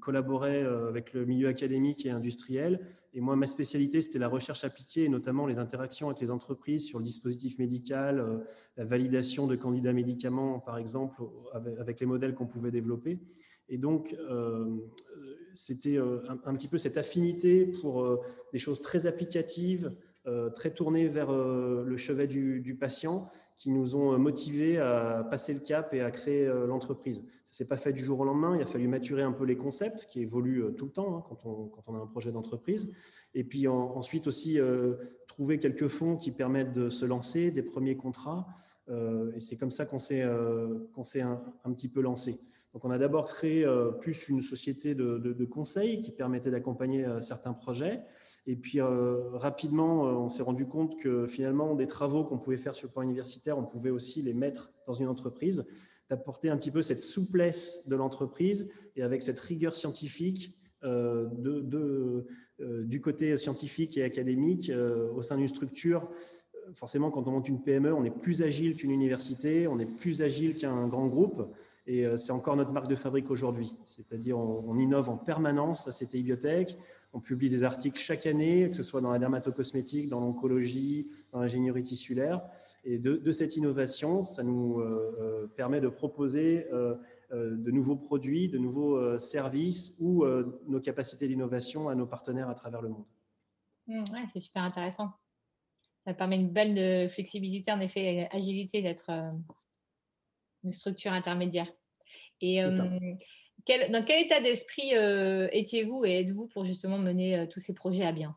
collaborait 0.00 0.64
avec 0.64 1.12
le 1.12 1.24
milieu 1.24 1.46
académique 1.46 2.04
et 2.04 2.10
industriel. 2.10 2.80
Et 3.14 3.20
moi, 3.20 3.36
ma 3.36 3.46
spécialité, 3.46 4.00
c'était 4.00 4.18
la 4.18 4.26
recherche 4.26 4.64
appliquée, 4.64 5.08
notamment 5.08 5.46
les 5.46 5.60
interactions 5.60 6.08
avec 6.08 6.20
les 6.20 6.32
entreprises 6.32 6.84
sur 6.84 6.98
le 6.98 7.04
dispositif 7.04 7.58
médical, 7.60 8.44
la 8.76 8.84
validation 8.84 9.46
de 9.46 9.54
candidats 9.54 9.92
médicaments, 9.92 10.58
par 10.58 10.78
exemple, 10.78 11.22
avec, 11.52 12.00
les 12.00 12.06
modèles 12.06 12.34
qu'on 12.34 12.46
pouvait 12.46 12.72
développer. 12.72 13.20
Et 13.68 13.78
donc, 13.78 14.16
c'était 15.54 15.98
un, 15.98 16.54
petit 16.54 16.68
peu 16.68 16.78
cette 16.78 16.96
affinité 16.96 17.66
pour 17.66 18.20
des 18.52 18.58
choses 18.58 18.80
très 18.80 19.06
applicatives, 19.06 19.92
euh, 19.92 20.07
très 20.54 20.70
tournés 20.70 21.08
vers 21.08 21.30
euh, 21.30 21.84
le 21.84 21.96
chevet 21.96 22.26
du, 22.26 22.76
patient 22.78 23.28
qui 23.56 23.70
nous 23.70 23.96
ont 23.96 24.12
euh, 24.12 24.18
motivés 24.18 24.78
à 24.78 25.26
passer 25.30 25.54
le 25.54 25.60
cap 25.60 25.92
et 25.94 26.00
à 26.00 26.10
créer 26.10 26.46
l'entreprise. 26.66 27.24
Ça 27.44 27.58
s'est 27.58 27.68
pas 27.68 27.76
fait 27.76 27.92
du 27.92 28.04
jour 28.04 28.20
au 28.20 28.24
lendemain. 28.24 28.56
Il 28.56 28.62
a 28.62 28.66
fallu 28.66 28.88
maturer 28.88 29.22
un 29.22 29.32
peu 29.32 29.44
les 29.44 29.56
concepts 29.56 30.06
qui 30.06 30.20
évoluent 30.20 30.74
tout 30.76 30.86
le 30.86 30.90
temps 30.92 31.16
hein, 31.16 31.24
quand, 31.28 31.38
on, 31.86 31.94
a 31.94 31.98
un 31.98 32.06
projet 32.06 32.30
d'entreprise. 32.30 32.92
Et 33.34 33.44
puis 33.44 33.66
ensuite 33.68 34.26
aussi 34.26 34.58
trouver 35.26 35.58
quelques 35.58 35.88
fonds 35.88 36.16
qui 36.16 36.30
permettent 36.30 36.72
de 36.72 36.90
se 36.90 37.06
lancer, 37.06 37.50
des 37.50 37.62
premiers 37.62 37.96
contrats. 37.96 38.46
et 38.88 39.40
c'est 39.40 39.56
comme 39.56 39.70
ça 39.70 39.86
qu'on 39.86 39.98
s'est 39.98 40.26
qu'on 40.94 41.04
s'est 41.04 41.22
un, 41.22 41.40
petit 41.74 41.88
peu 41.88 42.02
lancé. 42.02 42.38
Donc 42.74 42.84
on 42.84 42.90
a 42.90 42.98
d'abord 42.98 43.26
créé 43.26 43.66
plus 44.00 44.28
une 44.28 44.42
société 44.42 44.94
de, 44.94 45.18
de, 45.18 45.32
de 45.32 45.44
conseil 45.46 46.00
qui 46.02 46.12
permettait 46.12 46.50
d'accompagner 46.50 47.06
certains 47.20 47.54
projets. 47.54 48.02
Et 48.48 48.56
puis 48.56 48.80
euh, 48.80 49.28
rapidement, 49.34 50.08
euh, 50.08 50.12
on 50.12 50.30
s'est 50.30 50.42
rendu 50.42 50.66
compte 50.66 50.98
que 50.98 51.26
finalement, 51.26 51.74
des 51.74 51.86
travaux 51.86 52.24
qu'on 52.24 52.38
pouvait 52.38 52.56
faire 52.56 52.74
sur 52.74 52.88
le 52.88 52.92
plan 52.92 53.02
universitaire, 53.02 53.58
on 53.58 53.64
pouvait 53.64 53.90
aussi 53.90 54.22
les 54.22 54.32
mettre 54.32 54.72
dans 54.86 54.94
une 54.94 55.06
entreprise, 55.06 55.66
d'apporter 56.08 56.48
un 56.48 56.56
petit 56.56 56.70
peu 56.70 56.80
cette 56.80 57.00
souplesse 57.00 57.86
de 57.88 57.94
l'entreprise 57.94 58.70
et 58.96 59.02
avec 59.02 59.22
cette 59.22 59.38
rigueur 59.38 59.74
scientifique 59.74 60.56
euh, 60.82 61.28
du 62.58 63.00
côté 63.02 63.36
scientifique 63.36 63.98
et 63.98 64.02
académique 64.02 64.72
au 65.14 65.22
sein 65.22 65.36
d'une 65.36 65.46
structure. 65.46 66.08
Forcément, 66.72 67.10
quand 67.10 67.28
on 67.28 67.32
monte 67.32 67.48
une 67.48 67.62
PME, 67.62 67.92
on 67.92 68.04
est 68.04 68.10
plus 68.10 68.42
agile 68.42 68.76
qu'une 68.76 68.90
université, 68.90 69.68
on 69.68 69.78
est 69.78 69.86
plus 69.86 70.22
agile 70.22 70.56
qu'un 70.56 70.88
grand 70.88 71.06
groupe. 71.06 71.54
Et 71.90 72.04
c'est 72.18 72.32
encore 72.32 72.54
notre 72.54 72.70
marque 72.70 72.88
de 72.88 72.96
fabrique 72.96 73.30
aujourd'hui. 73.30 73.74
C'est-à-dire, 73.86 74.38
on, 74.38 74.78
innove 74.78 75.08
en 75.08 75.16
permanence 75.16 75.88
à 75.88 75.90
CTI 75.90 76.22
Biotech. 76.22 76.76
On 77.14 77.20
publie 77.20 77.48
des 77.48 77.64
articles 77.64 77.98
chaque 77.98 78.26
année, 78.26 78.68
que 78.68 78.76
ce 78.76 78.82
soit 78.82 79.00
dans 79.00 79.10
la 79.10 79.18
dermatocosmétique, 79.18 80.10
dans 80.10 80.20
l'oncologie, 80.20 81.08
dans 81.32 81.40
l'ingénierie 81.40 81.82
tissulaire. 81.82 82.42
Et 82.84 82.98
de, 82.98 83.32
cette 83.32 83.56
innovation, 83.56 84.22
ça 84.22 84.42
nous 84.42 84.80
euh, 84.80 85.16
euh, 85.18 85.46
permet 85.46 85.80
de 85.80 85.88
proposer 85.88 86.66
euh, 86.72 86.94
de 87.30 87.70
nouveaux 87.70 87.96
produits, 87.96 88.48
de 88.48 88.58
nouveaux 88.58 89.18
services 89.18 89.96
ou 90.00 90.24
nos 90.66 90.80
capacités 90.80 91.26
d'innovation 91.26 91.88
à 91.88 91.94
nos 91.94 92.06
partenaires 92.06 92.48
à 92.48 92.54
travers 92.54 92.80
le 92.80 92.88
monde. 92.88 93.04
Mmh, 93.86 94.04
c'est 94.32 94.40
super 94.40 94.62
intéressant. 94.62 95.12
Ça 96.06 96.14
permet 96.14 96.36
une 96.36 96.50
belle 96.50 97.10
flexibilité, 97.10 97.72
en 97.72 97.80
effet, 97.80 98.28
agilité 98.32 98.80
d'être 98.80 99.10
une 100.64 100.72
structure 100.72 101.12
intermédiaire. 101.12 101.70
Et 102.40 102.62
dans 103.90 104.02
quel 104.02 104.24
état 104.24 104.40
d'esprit 104.40 104.96
euh, 104.96 105.48
étiez-vous 105.52 106.04
et 106.04 106.20
êtes-vous 106.20 106.46
pour 106.46 106.64
justement 106.64 106.98
mener 106.98 107.38
euh, 107.38 107.46
tous 107.46 107.60
ces 107.60 107.74
projets 107.74 108.04
à 108.04 108.12
bien? 108.12 108.34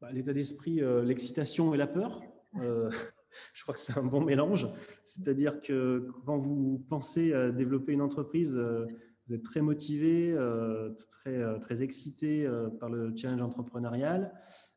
Bah, 0.00 0.10
L'état 0.12 0.32
d'esprit, 0.32 0.80
euh, 0.80 1.04
l'excitation 1.04 1.74
et 1.74 1.76
la 1.76 1.86
peur. 1.86 2.22
je 2.54 3.62
crois 3.62 3.74
que 3.74 3.80
c'est 3.80 3.98
un 3.98 4.04
bon 4.04 4.22
mélange. 4.22 4.68
C'est-à-dire 5.04 5.60
que 5.60 6.08
quand 6.24 6.38
vous 6.38 6.84
pensez 6.88 7.32
à 7.32 7.50
développer 7.50 7.92
une 7.92 8.00
entreprise, 8.00 8.58
vous 9.26 9.34
êtes 9.34 9.42
très 9.42 9.62
motivé, 9.62 10.36
très, 11.10 11.58
très 11.60 11.82
excité 11.82 12.46
par 12.78 12.90
le 12.90 13.14
challenge 13.16 13.40
entrepreneurial. 13.40 14.32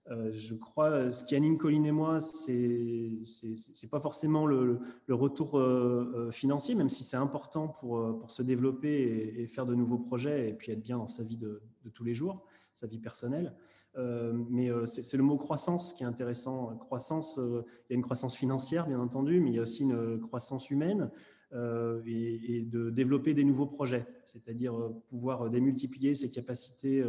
Euh, 0.09 0.31
je 0.33 0.55
crois, 0.55 1.11
ce 1.11 1.25
qui 1.25 1.35
anime 1.35 1.57
Colline 1.57 1.85
et 1.85 1.91
moi, 1.91 2.21
c'est 2.21 2.53
n'est 2.53 3.89
pas 3.89 3.99
forcément 3.99 4.45
le, 4.45 4.79
retour 5.09 5.59
euh, 5.59 6.13
euh, 6.15 6.31
financier, 6.31 6.75
même 6.75 6.89
si 6.89 7.03
c'est 7.03 7.17
important 7.17 7.67
pour, 7.67 8.17
pour 8.17 8.31
se 8.31 8.41
développer 8.41 9.33
et, 9.37 9.47
faire 9.47 9.65
de 9.65 9.75
nouveaux 9.75 9.97
projets 9.97 10.49
et 10.49 10.53
puis 10.53 10.71
être 10.71 10.81
bien 10.81 10.97
dans 10.97 11.07
sa 11.07 11.23
vie 11.23 11.37
de, 11.37 11.61
tous 11.93 12.03
les 12.03 12.13
jours, 12.13 12.45
sa 12.73 12.87
vie 12.87 12.99
personnelle. 12.99 13.53
mais 13.95 14.69
c'est 14.85 15.17
le 15.17 15.23
mot 15.23 15.37
croissance 15.37 15.93
qui 15.93 16.03
est 16.03 16.05
intéressant. 16.05 16.75
Croissance, 16.77 17.39
il 17.39 17.91
y 17.91 17.93
a 17.93 17.95
une 17.95 18.01
croissance 18.01 18.35
financière, 18.35 18.87
bien 18.87 18.99
entendu, 18.99 19.39
mais 19.39 19.51
il 19.51 19.55
y 19.55 19.59
a 19.59 19.61
aussi 19.61 19.83
une 19.83 20.19
croissance 20.19 20.69
humaine. 20.69 21.09
Et, 21.53 22.65
de 22.69 22.89
développer 22.89 23.33
des 23.33 23.43
nouveaux 23.43 23.65
projets, 23.65 24.05
c'est-à-dire 24.25 24.73
pouvoir 25.07 25.49
démultiplier 25.49 26.13
ses 26.15 26.29
capacités 26.29 27.03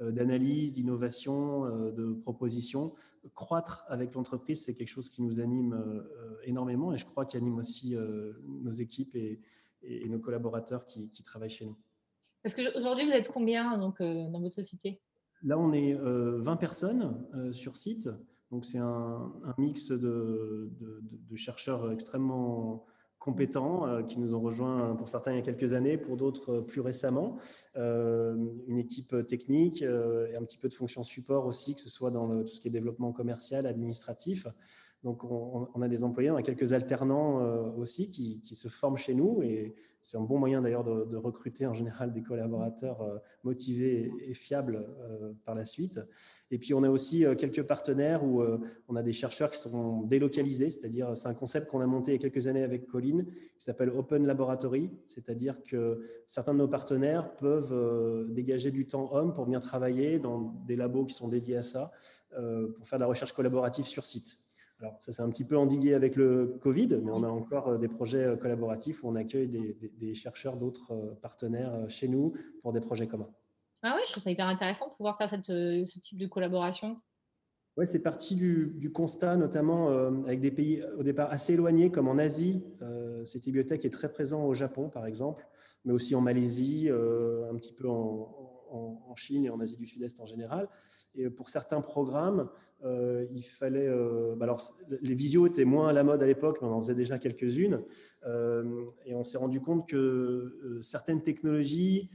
euh, 0.00 0.12
d'analyse, 0.12 0.74
d'innovation, 0.74 1.64
euh, 1.64 1.90
de 1.90 2.12
proposition. 2.12 2.94
Croître 3.34 3.84
avec 3.88 4.14
l'entreprise, 4.14 4.64
c'est 4.64 4.74
quelque 4.74 4.88
chose 4.88 5.10
qui 5.10 5.22
nous 5.22 5.40
anime 5.40 5.72
euh, 5.72 6.36
énormément 6.44 6.94
et 6.94 6.98
je 6.98 7.04
crois 7.04 7.26
qu'il 7.26 7.40
anime 7.40 7.58
aussi 7.58 7.96
nos 8.46 8.70
équipes 8.70 9.16
et, 9.16 9.40
nos 10.08 10.18
collaborateurs 10.18 10.86
qui, 10.86 11.22
travaillent 11.24 11.50
chez 11.50 11.66
nous. 11.66 11.76
Parce 12.42 12.54
qu'aujourd'hui, 12.54 13.06
vous 13.06 13.12
êtes 13.12 13.28
combien 13.28 13.76
donc, 13.76 14.00
dans 14.00 14.40
votre 14.40 14.54
société? 14.54 15.00
Là, 15.42 15.58
on 15.58 15.72
est 15.72 15.94
20 15.94 16.56
personnes 16.56 17.26
sur 17.52 17.76
site. 17.76 18.08
Donc, 18.50 18.64
c'est 18.64 18.78
un, 18.78 19.32
mix 19.58 19.90
de, 19.90 20.70
de, 20.80 21.36
chercheurs 21.36 21.92
extrêmement 21.92 22.86
compétents 23.28 23.86
euh, 23.86 24.02
qui 24.02 24.18
nous 24.18 24.34
ont 24.34 24.40
rejoints 24.40 24.96
pour 24.96 25.10
certains 25.10 25.32
il 25.32 25.36
y 25.36 25.38
a 25.38 25.42
quelques 25.42 25.74
années, 25.74 25.98
pour 25.98 26.16
d'autres 26.16 26.54
euh, 26.54 26.60
plus 26.62 26.80
récemment. 26.80 27.36
Euh, 27.76 28.34
une 28.66 28.78
équipe 28.78 29.14
technique 29.26 29.82
et 29.82 30.36
un 30.36 30.44
petit 30.44 30.56
peu 30.56 30.68
de 30.68 30.74
fonction 30.74 31.04
support 31.04 31.44
aussi, 31.44 31.74
que 31.74 31.80
ce 31.80 31.90
soit 31.90 32.10
dans 32.10 32.42
tout 32.42 32.54
ce 32.54 32.60
qui 32.60 32.68
est 32.68 32.70
développement 32.70 33.12
commercial, 33.12 33.66
administratif. 33.66 34.46
Donc, 35.04 35.22
on, 35.24 35.82
a 35.82 35.88
des 35.88 36.02
employés, 36.02 36.30
on 36.30 36.36
a 36.36 36.42
quelques 36.42 36.72
alternants 36.72 37.40
aussi 37.76 38.10
qui, 38.10 38.54
se 38.54 38.68
forment 38.68 38.96
chez 38.96 39.14
nous 39.14 39.42
et 39.42 39.74
c'est 40.02 40.16
un 40.16 40.22
bon 40.22 40.38
moyen 40.38 40.62
d'ailleurs 40.62 40.84
de, 40.84 41.16
recruter 41.16 41.66
en 41.66 41.74
général 41.74 42.12
des 42.12 42.22
collaborateurs 42.22 43.02
euh, 43.02 43.18
motivés 43.42 44.12
et, 44.26 44.34
fiables 44.34 44.86
euh, 45.00 45.32
par 45.44 45.54
la 45.54 45.64
suite. 45.64 46.00
Et 46.50 46.58
puis, 46.58 46.74
on 46.74 46.82
a 46.82 46.90
aussi 46.90 47.24
quelques 47.36 47.62
partenaires 47.62 48.24
où 48.24 48.42
on 48.88 48.96
a 48.96 49.02
des 49.02 49.12
chercheurs 49.12 49.50
qui 49.50 49.58
sont 49.58 50.02
délocalisés, 50.02 50.70
c'est-à-dire 50.70 51.16
c'est 51.16 51.28
un 51.28 51.34
concept 51.34 51.68
qu'on 51.68 51.80
a 51.80 51.86
monté 51.86 52.12
il 52.12 52.14
y 52.14 52.18
a 52.18 52.30
quelques 52.30 52.46
années 52.46 52.62
avec 52.62 52.86
Colline 52.86 53.26
qui 53.26 53.64
s'appelle 53.64 53.90
Open 53.90 54.26
Laboratory, 54.26 54.90
c'est-à-dire 55.06 55.62
que 55.62 56.00
certains 56.26 56.54
de 56.54 56.58
nos 56.58 56.68
partenaires 56.68 57.34
peuvent 57.36 58.26
dégager 58.30 58.70
du 58.70 58.86
temps 58.86 59.14
homme 59.14 59.34
pour 59.34 59.44
venir 59.44 59.60
travailler 59.60 60.18
dans 60.18 60.54
des 60.66 60.76
labos 60.76 61.04
qui 61.04 61.14
sont 61.14 61.28
dédiés 61.28 61.58
à 61.58 61.62
ça, 61.62 61.92
pour 62.30 62.88
faire 62.88 62.98
de 62.98 63.02
la 63.02 63.08
recherche 63.08 63.32
collaborative 63.32 63.84
sur 63.84 64.06
site. 64.06 64.38
Alors, 64.80 64.96
ça 65.00 65.12
s'est 65.12 65.22
un 65.22 65.30
petit 65.30 65.44
peu 65.44 65.56
endigué 65.56 65.94
avec 65.94 66.14
le 66.14 66.56
Covid, 66.60 67.00
mais 67.02 67.10
on 67.10 67.24
a 67.24 67.28
encore 67.28 67.68
euh, 67.68 67.78
des 67.78 67.88
projets 67.88 68.24
euh, 68.24 68.36
collaboratifs 68.36 69.02
où 69.02 69.08
on 69.08 69.16
accueille 69.16 69.48
des, 69.48 70.14
chercheurs 70.14 70.56
d'autres 70.56 70.92
euh, 70.92 71.14
partenaires 71.20 71.74
chez 71.88 72.06
nous 72.06 72.32
pour 72.62 72.72
des 72.72 72.80
projets 72.80 73.08
communs. 73.08 73.30
Ah 73.82 73.94
oui, 73.96 74.02
je 74.06 74.12
trouve 74.12 74.22
ça 74.22 74.30
hyper 74.30 74.46
intéressant 74.46 74.88
de 74.88 74.94
pouvoir 74.94 75.18
faire 75.18 75.28
ce 75.28 75.98
type 75.98 76.18
de 76.18 76.26
collaboration. 76.26 77.00
Oui, 77.76 77.86
c'est 77.86 78.02
parti 78.02 78.34
du, 78.34 78.90
constat, 78.92 79.36
notamment 79.36 79.88
avec 80.26 80.40
des 80.40 80.50
pays 80.50 80.82
au 80.98 81.04
départ 81.04 81.30
assez 81.30 81.52
éloignés, 81.52 81.92
comme 81.92 82.08
en 82.08 82.18
Asie. 82.18 82.60
cette 83.24 83.44
bibliothèque 83.44 83.84
est 83.84 83.90
très 83.90 84.10
présente 84.10 84.44
au 84.44 84.52
Japon, 84.52 84.88
par 84.88 85.06
exemple, 85.06 85.46
mais 85.84 85.92
aussi 85.92 86.16
en 86.16 86.20
Malaisie, 86.20 86.88
un 86.90 87.54
petit 87.54 87.72
peu 87.72 87.88
en, 87.88 88.47
en, 88.70 89.14
Chine 89.16 89.44
et 89.44 89.50
en 89.50 89.60
Asie 89.60 89.76
du 89.76 89.86
Sud-Est 89.86 90.20
en 90.20 90.26
général. 90.26 90.68
Et 91.14 91.28
pour 91.28 91.48
certains 91.48 91.80
programmes, 91.80 92.48
euh, 92.84 93.26
il 93.32 93.42
fallait. 93.42 93.88
Euh, 93.88 94.34
bah 94.36 94.44
alors, 94.44 94.62
les 95.00 95.14
visios 95.14 95.46
étaient 95.46 95.64
moins 95.64 95.88
à 95.88 95.92
la 95.92 96.04
mode 96.04 96.22
à 96.22 96.26
l'époque, 96.26 96.58
mais 96.62 96.68
on 96.68 96.72
en 96.72 96.80
faisait 96.80 96.94
déjà 96.94 97.18
quelques-unes. 97.18 97.82
Euh, 98.26 98.84
et 99.06 99.14
on 99.14 99.24
s'est 99.24 99.38
rendu 99.38 99.60
compte 99.60 99.88
que 99.88 100.78
certaines 100.82 101.22
technologies, 101.22 102.10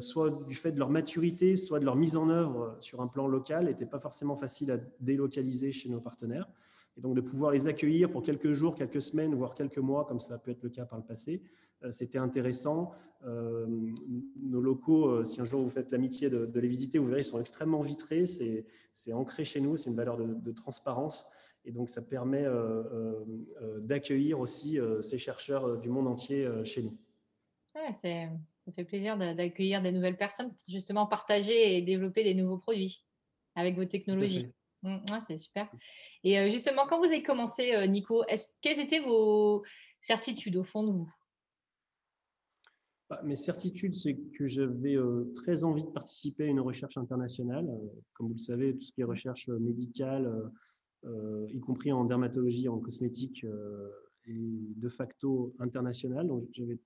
soit 0.00 0.30
du 0.46 0.54
fait 0.54 0.72
de 0.72 0.78
leur 0.78 0.90
maturité, 0.90 1.56
soit 1.56 1.78
de 1.78 1.84
leur 1.84 1.96
mise 1.96 2.16
en 2.16 2.28
œuvre 2.28 2.76
sur 2.80 3.00
un 3.00 3.06
plan 3.06 3.26
local, 3.26 3.66
n'étaient 3.66 3.86
pas 3.86 4.00
forcément 4.00 4.36
faciles 4.36 4.72
à 4.72 4.78
délocaliser 5.00 5.72
chez 5.72 5.88
nos 5.88 6.00
partenaires. 6.00 6.48
Et 6.98 7.00
donc 7.00 7.14
de 7.14 7.20
pouvoir 7.20 7.52
les 7.52 7.68
accueillir 7.68 8.10
pour 8.10 8.24
quelques 8.24 8.52
jours, 8.52 8.74
quelques 8.74 9.00
semaines, 9.00 9.32
voire 9.32 9.54
quelques 9.54 9.78
mois, 9.78 10.04
comme 10.04 10.18
ça 10.18 10.34
a 10.34 10.38
pu 10.38 10.50
être 10.50 10.64
le 10.64 10.68
cas 10.68 10.84
par 10.84 10.98
le 10.98 11.04
passé, 11.04 11.40
euh, 11.84 11.92
c'était 11.92 12.18
intéressant. 12.18 12.90
Euh, 13.24 13.66
nos 14.42 14.60
locaux, 14.60 15.08
euh, 15.08 15.24
si 15.24 15.40
un 15.40 15.44
jour 15.44 15.62
vous 15.62 15.70
faites 15.70 15.92
l'amitié 15.92 16.28
de, 16.28 16.58
les 16.58 16.66
visiter, 16.66 16.98
vous 16.98 17.06
verrez, 17.06 17.20
ils 17.20 17.24
sont 17.24 17.38
extrêmement 17.38 17.80
vitrés, 17.80 18.26
c'est 18.26 19.12
ancré 19.12 19.44
chez 19.44 19.60
nous, 19.60 19.76
c'est 19.76 19.90
une 19.90 19.96
valeur 19.96 20.16
de, 20.16 20.52
transparence. 20.52 21.24
Et 21.64 21.70
donc, 21.70 21.88
ça 21.88 22.02
permet 22.02 22.46
d'accueillir 23.80 24.40
aussi 24.40 24.78
ces 25.02 25.18
chercheurs 25.18 25.78
du 25.78 25.90
monde 25.90 26.08
entier 26.08 26.48
chez 26.64 26.82
nous. 26.82 26.96
Ouais, 27.74 27.92
ça 27.92 28.72
fait 28.72 28.84
plaisir 28.84 29.16
d'accueillir 29.16 29.82
des 29.82 29.92
nouvelles 29.92 30.16
personnes 30.16 30.48
pour 30.48 30.58
justement 30.66 31.06
partager 31.06 31.76
et 31.76 31.82
développer 31.82 32.24
des 32.24 32.34
nouveaux 32.34 32.58
produits 32.58 33.04
avec 33.54 33.76
vos 33.76 33.84
technologies. 33.84 34.48
Mmh, 34.82 34.98
c'est 35.26 35.36
super. 35.36 35.70
Et 36.24 36.50
justement, 36.50 36.86
quand 36.88 36.98
vous 36.98 37.06
avez 37.06 37.22
commencé, 37.22 37.86
Nico, 37.88 38.24
quelles 38.60 38.80
étaient 38.80 39.00
vos 39.00 39.62
certitudes 40.00 40.56
au 40.56 40.64
fond 40.64 40.84
de 40.86 40.92
vous? 40.92 41.10
Bah, 43.08 43.20
mes 43.24 43.36
certitudes, 43.36 43.94
c'est 43.94 44.16
que 44.36 44.46
j'avais 44.46 44.96
très 45.34 45.64
envie 45.64 45.84
de 45.84 45.90
participer 45.90 46.44
à 46.44 46.48
une 46.48 46.60
recherche 46.60 46.98
internationale. 46.98 47.66
comme 48.12 48.26
vous 48.26 48.34
le 48.34 48.38
savez, 48.38 48.76
tout 48.76 48.82
ce 48.82 48.92
qui 48.92 49.00
est 49.00 49.04
recherche 49.04 49.48
médicale, 49.48 50.50
y 51.04 51.60
compris 51.60 51.92
en 51.92 52.04
dermatologie, 52.04 52.68
en 52.68 52.78
cosmétique, 52.78 53.44
est 54.26 54.74
de 54.76 54.88
facto 54.88 55.54
internationale. 55.58 56.26
Donc 56.26 56.48
j'avais 56.52 56.78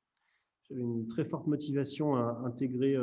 une 0.70 1.06
très 1.06 1.24
forte 1.24 1.46
motivation 1.46 2.16
à 2.16 2.40
intégrer 2.44 2.96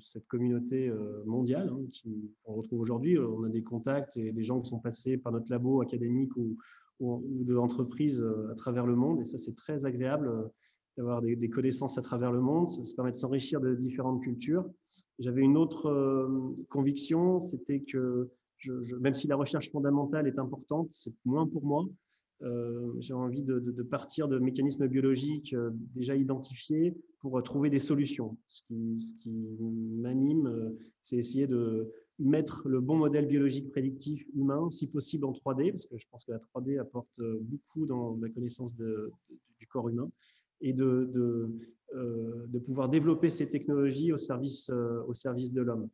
cette 0.00 0.26
communauté 0.26 0.92
mondiale 1.26 1.72
hein, 1.72 2.10
qu'on 2.44 2.54
retrouve 2.54 2.80
aujourd'hui. 2.80 3.18
On 3.18 3.44
a 3.44 3.48
des 3.48 3.62
contacts 3.62 4.16
et 4.16 4.32
des 4.32 4.42
gens 4.42 4.60
qui 4.60 4.68
sont 4.68 4.78
passés 4.78 5.16
par 5.16 5.32
notre 5.32 5.50
labo 5.50 5.80
académique 5.80 6.36
ou, 6.36 6.56
de 7.00 7.52
l'entreprise 7.52 8.24
à 8.50 8.54
travers 8.54 8.86
le 8.86 8.94
monde. 8.94 9.20
Et 9.20 9.24
ça, 9.24 9.36
c'est 9.36 9.56
très 9.56 9.84
agréable 9.84 10.50
d'avoir 10.96 11.22
des, 11.22 11.50
connaissances 11.50 11.98
à 11.98 12.02
travers 12.02 12.32
le 12.32 12.40
monde, 12.40 12.68
ça, 12.68 12.82
permet 12.94 13.10
de 13.10 13.16
s'enrichir 13.16 13.60
de 13.60 13.74
différentes 13.74 14.22
cultures. 14.22 14.64
J'avais 15.18 15.42
une 15.42 15.56
autre 15.56 15.88
euh, 15.88 16.56
conviction, 16.68 17.40
c'était 17.40 17.80
que 17.80 18.30
même 19.00 19.14
si 19.14 19.26
la 19.26 19.36
recherche 19.36 19.70
fondamentale 19.70 20.26
est 20.26 20.38
importante, 20.38 20.88
c'est 20.90 21.12
moins 21.24 21.46
pour 21.46 21.64
moi. 21.64 21.84
Euh, 22.42 22.92
j'ai 22.98 23.14
envie 23.14 23.42
de, 23.42 23.60
partir 23.82 24.28
de 24.28 24.38
mécanismes 24.38 24.86
biologiques 24.86 25.54
euh, 25.54 25.70
déjà 25.94 26.16
identifiés 26.16 26.96
pour 27.20 27.42
trouver 27.42 27.70
des 27.70 27.78
solutions. 27.78 28.36
Ce 28.48 28.62
qui, 28.66 29.40
m'anime, 29.60 30.76
c'est 31.02 31.16
essayer 31.16 31.46
de 31.46 31.90
mettre 32.18 32.68
le 32.68 32.80
bon 32.80 32.96
modèle 32.96 33.26
biologique 33.26 33.70
prédictif 33.70 34.26
humain, 34.34 34.68
si 34.68 34.88
possible 34.88 35.24
en 35.24 35.32
3D, 35.32 35.70
parce 35.70 35.86
que 35.86 35.96
je 35.96 36.06
pense 36.10 36.24
que 36.24 36.32
la 36.32 36.38
3D 36.38 36.78
apporte 36.78 37.20
beaucoup 37.40 37.86
dans 37.86 38.18
la 38.20 38.28
connaissance 38.28 38.76
du 38.76 39.66
corps 39.68 39.88
humain 39.88 40.10
et 40.60 40.72
de, 40.72 41.48
euh, 41.94 42.46
pouvoir 42.64 42.88
développer 42.88 43.28
ces 43.28 43.48
technologies 43.50 44.12
au 44.12 44.18
service, 44.18 44.70
euh, 44.70 45.02
au 45.06 45.14
service 45.14 45.52
de 45.52 45.60
l'homme. 45.60 45.88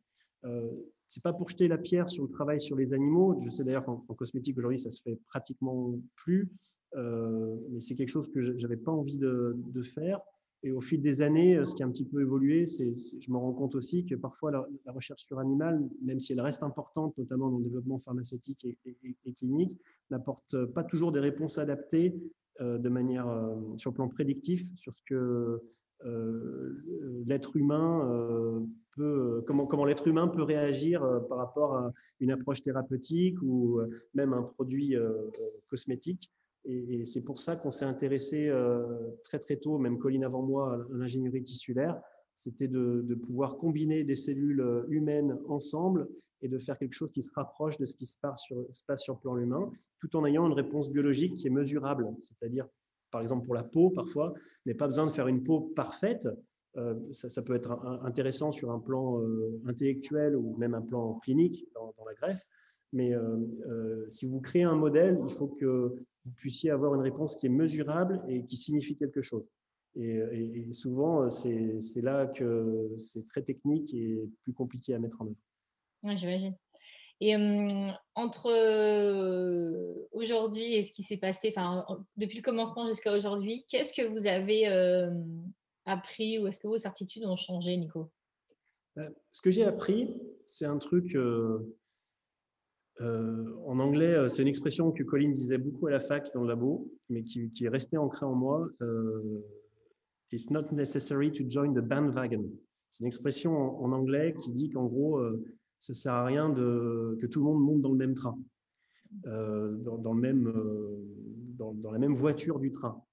Euh, 0.45 0.71
c'est 1.11 1.21
pas 1.21 1.33
pour 1.33 1.49
jeter 1.49 1.67
la 1.67 1.77
pierre 1.77 2.09
sur 2.09 2.23
le 2.23 2.29
travail 2.29 2.57
sur 2.57 2.77
les 2.77 2.93
animaux. 2.93 3.37
Je 3.43 3.49
sais 3.49 3.65
d'ailleurs 3.65 3.83
qu'en 3.83 3.97
cosmétique 4.15 4.57
aujourd'hui, 4.57 4.79
ça 4.79 4.91
se 4.91 5.01
fait 5.01 5.19
pratiquement 5.27 5.99
plus, 6.15 6.49
euh, 6.95 7.57
mais 7.69 7.81
c'est 7.81 7.95
quelque 7.95 8.07
chose 8.07 8.31
que 8.31 8.41
j'avais 8.57 8.77
pas 8.77 8.93
envie 8.93 9.17
de, 9.17 9.81
faire. 9.83 10.21
Et 10.63 10.71
au 10.71 10.79
fil 10.79 11.01
des 11.01 11.21
années, 11.21 11.65
ce 11.65 11.75
qui 11.75 11.83
a 11.83 11.85
un 11.85 11.91
petit 11.91 12.05
peu 12.05 12.21
évolué, 12.21 12.65
c'est, 12.65 12.93
je 12.95 13.29
me 13.29 13.35
rends 13.35 13.51
compte 13.51 13.75
aussi 13.75 14.05
que 14.05 14.15
parfois 14.15 14.51
la, 14.51 14.91
recherche 14.93 15.23
sur 15.23 15.37
animal, 15.37 15.85
même 16.01 16.21
si 16.21 16.31
elle 16.31 16.39
reste 16.39 16.63
importante, 16.63 17.17
notamment 17.17 17.49
dans 17.49 17.57
le 17.57 17.65
développement 17.65 17.99
pharmaceutique 17.99 18.65
et, 18.85 19.33
clinique, 19.33 19.77
n'apporte 20.11 20.63
pas 20.67 20.85
toujours 20.85 21.11
des 21.11 21.19
réponses 21.19 21.57
adaptées 21.57 22.15
euh, 22.61 22.77
de 22.77 22.87
manière 22.87 23.27
euh, 23.27 23.55
sur 23.75 23.91
le 23.91 23.95
plan 23.95 24.07
prédictif 24.07 24.63
sur 24.77 24.95
ce 24.95 25.01
que 25.05 25.15
euh, 25.15 25.57
l'être 27.25 27.55
humain 27.55 28.67
peut, 28.95 29.43
comment, 29.47 29.65
comment 29.65 29.85
l'être 29.85 30.07
humain 30.07 30.27
peut 30.27 30.43
réagir 30.43 31.01
par 31.29 31.37
rapport 31.37 31.75
à 31.75 31.93
une 32.19 32.31
approche 32.31 32.61
thérapeutique 32.61 33.41
ou 33.41 33.79
même 34.13 34.33
un 34.33 34.43
produit 34.43 34.95
cosmétique. 35.67 36.31
Et, 36.65 37.05
c'est 37.05 37.23
pour 37.23 37.39
ça 37.39 37.55
qu'on 37.55 37.71
s'est 37.71 37.85
intéressé 37.85 38.51
très 39.23 39.39
très 39.39 39.57
tôt, 39.57 39.77
même 39.77 39.97
Colline 39.97 40.23
avant 40.23 40.43
moi, 40.43 40.73
à 40.73 40.77
l'ingénierie 40.91 41.43
tissulaire. 41.43 42.01
c'était 42.33 42.67
de, 42.67 43.15
pouvoir 43.25 43.57
combiner 43.57 44.03
des 44.03 44.15
cellules 44.15 44.85
humaines 44.89 45.37
ensemble 45.47 46.07
et 46.41 46.47
de 46.47 46.57
faire 46.57 46.77
quelque 46.77 46.93
chose 46.93 47.11
qui 47.11 47.21
se 47.21 47.33
rapproche 47.33 47.77
de 47.77 47.85
ce 47.85 47.95
qui 47.95 48.07
se 48.07 48.17
passe 48.19 48.41
sur, 48.41 48.65
se 48.73 48.83
passe 48.83 49.03
sur 49.03 49.15
le 49.15 49.19
plan 49.19 49.37
humain, 49.37 49.71
tout 49.99 50.15
en 50.15 50.25
ayant 50.25 50.47
une 50.47 50.53
réponse 50.53 50.89
biologique 50.91 51.35
qui 51.35 51.47
est 51.47 51.51
mesurable. 51.51 52.07
C'est-à-dire, 52.19 52.67
par 53.11 53.21
exemple, 53.21 53.45
pour 53.45 53.53
la 53.53 53.63
peau, 53.63 53.89
parfois, 53.89 54.33
a 54.69 54.73
pas 54.73 54.87
besoin 54.87 55.05
de 55.05 55.11
faire 55.11 55.27
une 55.27 55.43
peau 55.43 55.61
parfaite. 55.75 56.27
Euh, 56.77 56.95
ça, 57.11 57.41
peut 57.41 57.55
être 57.55 57.71
intéressant 58.03 58.53
sur 58.53 58.71
un 58.71 58.79
plan 58.79 59.21
euh, 59.21 59.61
intellectuel 59.67 60.37
ou 60.37 60.55
même 60.55 60.73
un 60.73 60.81
plan 60.81 61.15
clinique 61.15 61.67
dans, 61.75 61.93
la 62.05 62.13
greffe. 62.13 62.43
Mais 62.93 63.13
euh, 63.13 64.09
si 64.09 64.25
vous 64.25 64.39
créez 64.39 64.63
un 64.63 64.75
modèle, 64.75 65.19
il 65.27 65.33
faut 65.33 65.47
que 65.47 65.95
vous 66.25 66.31
puissiez 66.37 66.71
avoir 66.71 66.95
une 66.95 67.01
réponse 67.01 67.35
qui 67.37 67.47
est 67.47 67.49
mesurable 67.49 68.21
et 68.27 68.45
qui 68.45 68.55
signifie 68.55 68.95
quelque 68.95 69.21
chose. 69.21 69.45
Et, 69.95 70.71
souvent, 70.71 71.29
c'est 71.29 72.01
là 72.01 72.25
que 72.25 72.95
c'est 72.97 73.27
très 73.27 73.41
technique 73.41 73.93
et 73.93 74.23
plus 74.43 74.53
compliqué 74.53 74.93
à 74.93 74.99
mettre 74.99 75.21
en 75.21 75.25
œuvre. 75.25 75.35
Oui, 76.03 76.17
j'imagine. 76.17 76.55
Et 77.23 77.35
entre 78.15 78.49
aujourd'hui 80.11 80.73
et 80.73 80.83
ce 80.83 80.91
qui 80.91 81.03
s'est 81.03 81.17
passé, 81.17 81.53
enfin, 81.55 81.85
depuis 82.17 82.37
le 82.37 82.43
commencement 82.43 82.87
jusqu'à 82.87 83.15
aujourd'hui, 83.15 83.63
qu'est-ce 83.69 83.93
que 83.93 84.07
vous 84.07 84.25
avez 84.25 84.65
appris 85.85 86.39
ou 86.39 86.47
est-ce 86.47 86.59
que 86.59 86.67
vos 86.67 86.79
certitudes 86.79 87.23
ont 87.25 87.35
changé, 87.35 87.77
Nico? 87.77 88.11
Ce 89.31 89.41
que 89.41 89.51
j'ai 89.51 89.63
appris, 89.63 90.19
c'est 90.47 90.65
un 90.65 90.79
truc. 90.79 91.15
en 92.99 93.79
anglais, 93.79 94.27
c'est 94.29 94.41
une 94.41 94.47
expression 94.47 94.91
que 94.91 95.03
Colin 95.03 95.29
disait 95.29 95.59
beaucoup 95.59 95.85
à 95.85 95.91
la 95.91 95.99
fac 95.99 96.33
dans 96.33 96.41
le 96.41 96.47
labo, 96.47 96.91
mais 97.09 97.21
qui, 97.23 97.51
qui 97.51 97.65
est 97.65 97.69
restée 97.69 97.97
ancrée 97.97 98.25
en 98.25 98.33
moi. 98.33 98.67
It's 100.31 100.49
not 100.49 100.71
necessary 100.71 101.31
to 101.31 101.43
join 101.47 101.73
the 101.73 101.81
bandwagon. 101.81 102.49
C'est 102.89 103.01
une 103.01 103.07
expression 103.07 103.53
en, 103.83 103.91
anglais 103.91 104.33
qui 104.41 104.51
dit 104.51 104.69
qu'en 104.69 104.85
gros, 104.85 105.17
euh, 105.17 105.43
ça 105.81 105.91
ne 105.91 105.97
sert 105.97 106.13
à 106.13 106.23
rien 106.23 106.49
que 106.53 107.25
tout 107.25 107.39
le 107.39 107.45
monde 107.45 107.61
monte 107.61 107.81
dans 107.81 107.91
le 107.91 107.97
même 107.97 108.15
train, 108.15 108.39
euh, 109.25 109.77
euh, 109.83 109.97
dans, 111.57 111.91
la 111.91 111.99
même 111.99 112.13
voiture 112.13 112.59
du 112.59 112.71
train. 112.71 113.03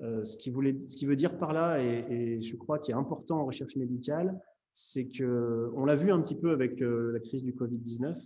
ce, 0.00 0.36
qui 0.38 0.48
voulait, 0.48 0.80
ce 0.80 0.96
qui 0.96 1.04
veut 1.04 1.16
dire 1.16 1.36
par 1.36 1.52
là, 1.52 1.82
et, 1.82 2.40
je 2.40 2.56
crois 2.56 2.78
qu'il 2.78 2.94
est 2.94 2.98
important 2.98 3.40
en 3.40 3.44
recherche 3.44 3.76
médicale, 3.76 4.40
c'est 4.72 5.08
que, 5.10 5.70
on 5.76 5.84
l'a 5.84 5.96
vu 5.96 6.10
un 6.10 6.22
petit 6.22 6.36
peu 6.36 6.52
avec 6.52 6.80
la 6.80 7.20
crise 7.20 7.42
du 7.42 7.52
Covid-19, 7.52 8.16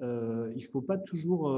il 0.00 0.56
ne 0.56 0.68
faut 0.72 0.82
pas 0.82 0.98
toujours 0.98 1.48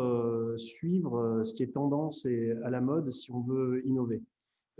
suivre 0.59 1.43
ce 1.45 1.55
qui 1.55 1.63
est 1.63 1.73
tendance 1.73 2.27
et 2.27 2.53
à 2.65 2.69
la 2.69 2.83
mode 2.83 3.11
si 3.11 3.33
on 3.33 3.41
veut 3.41 3.83
innover. 3.87 4.21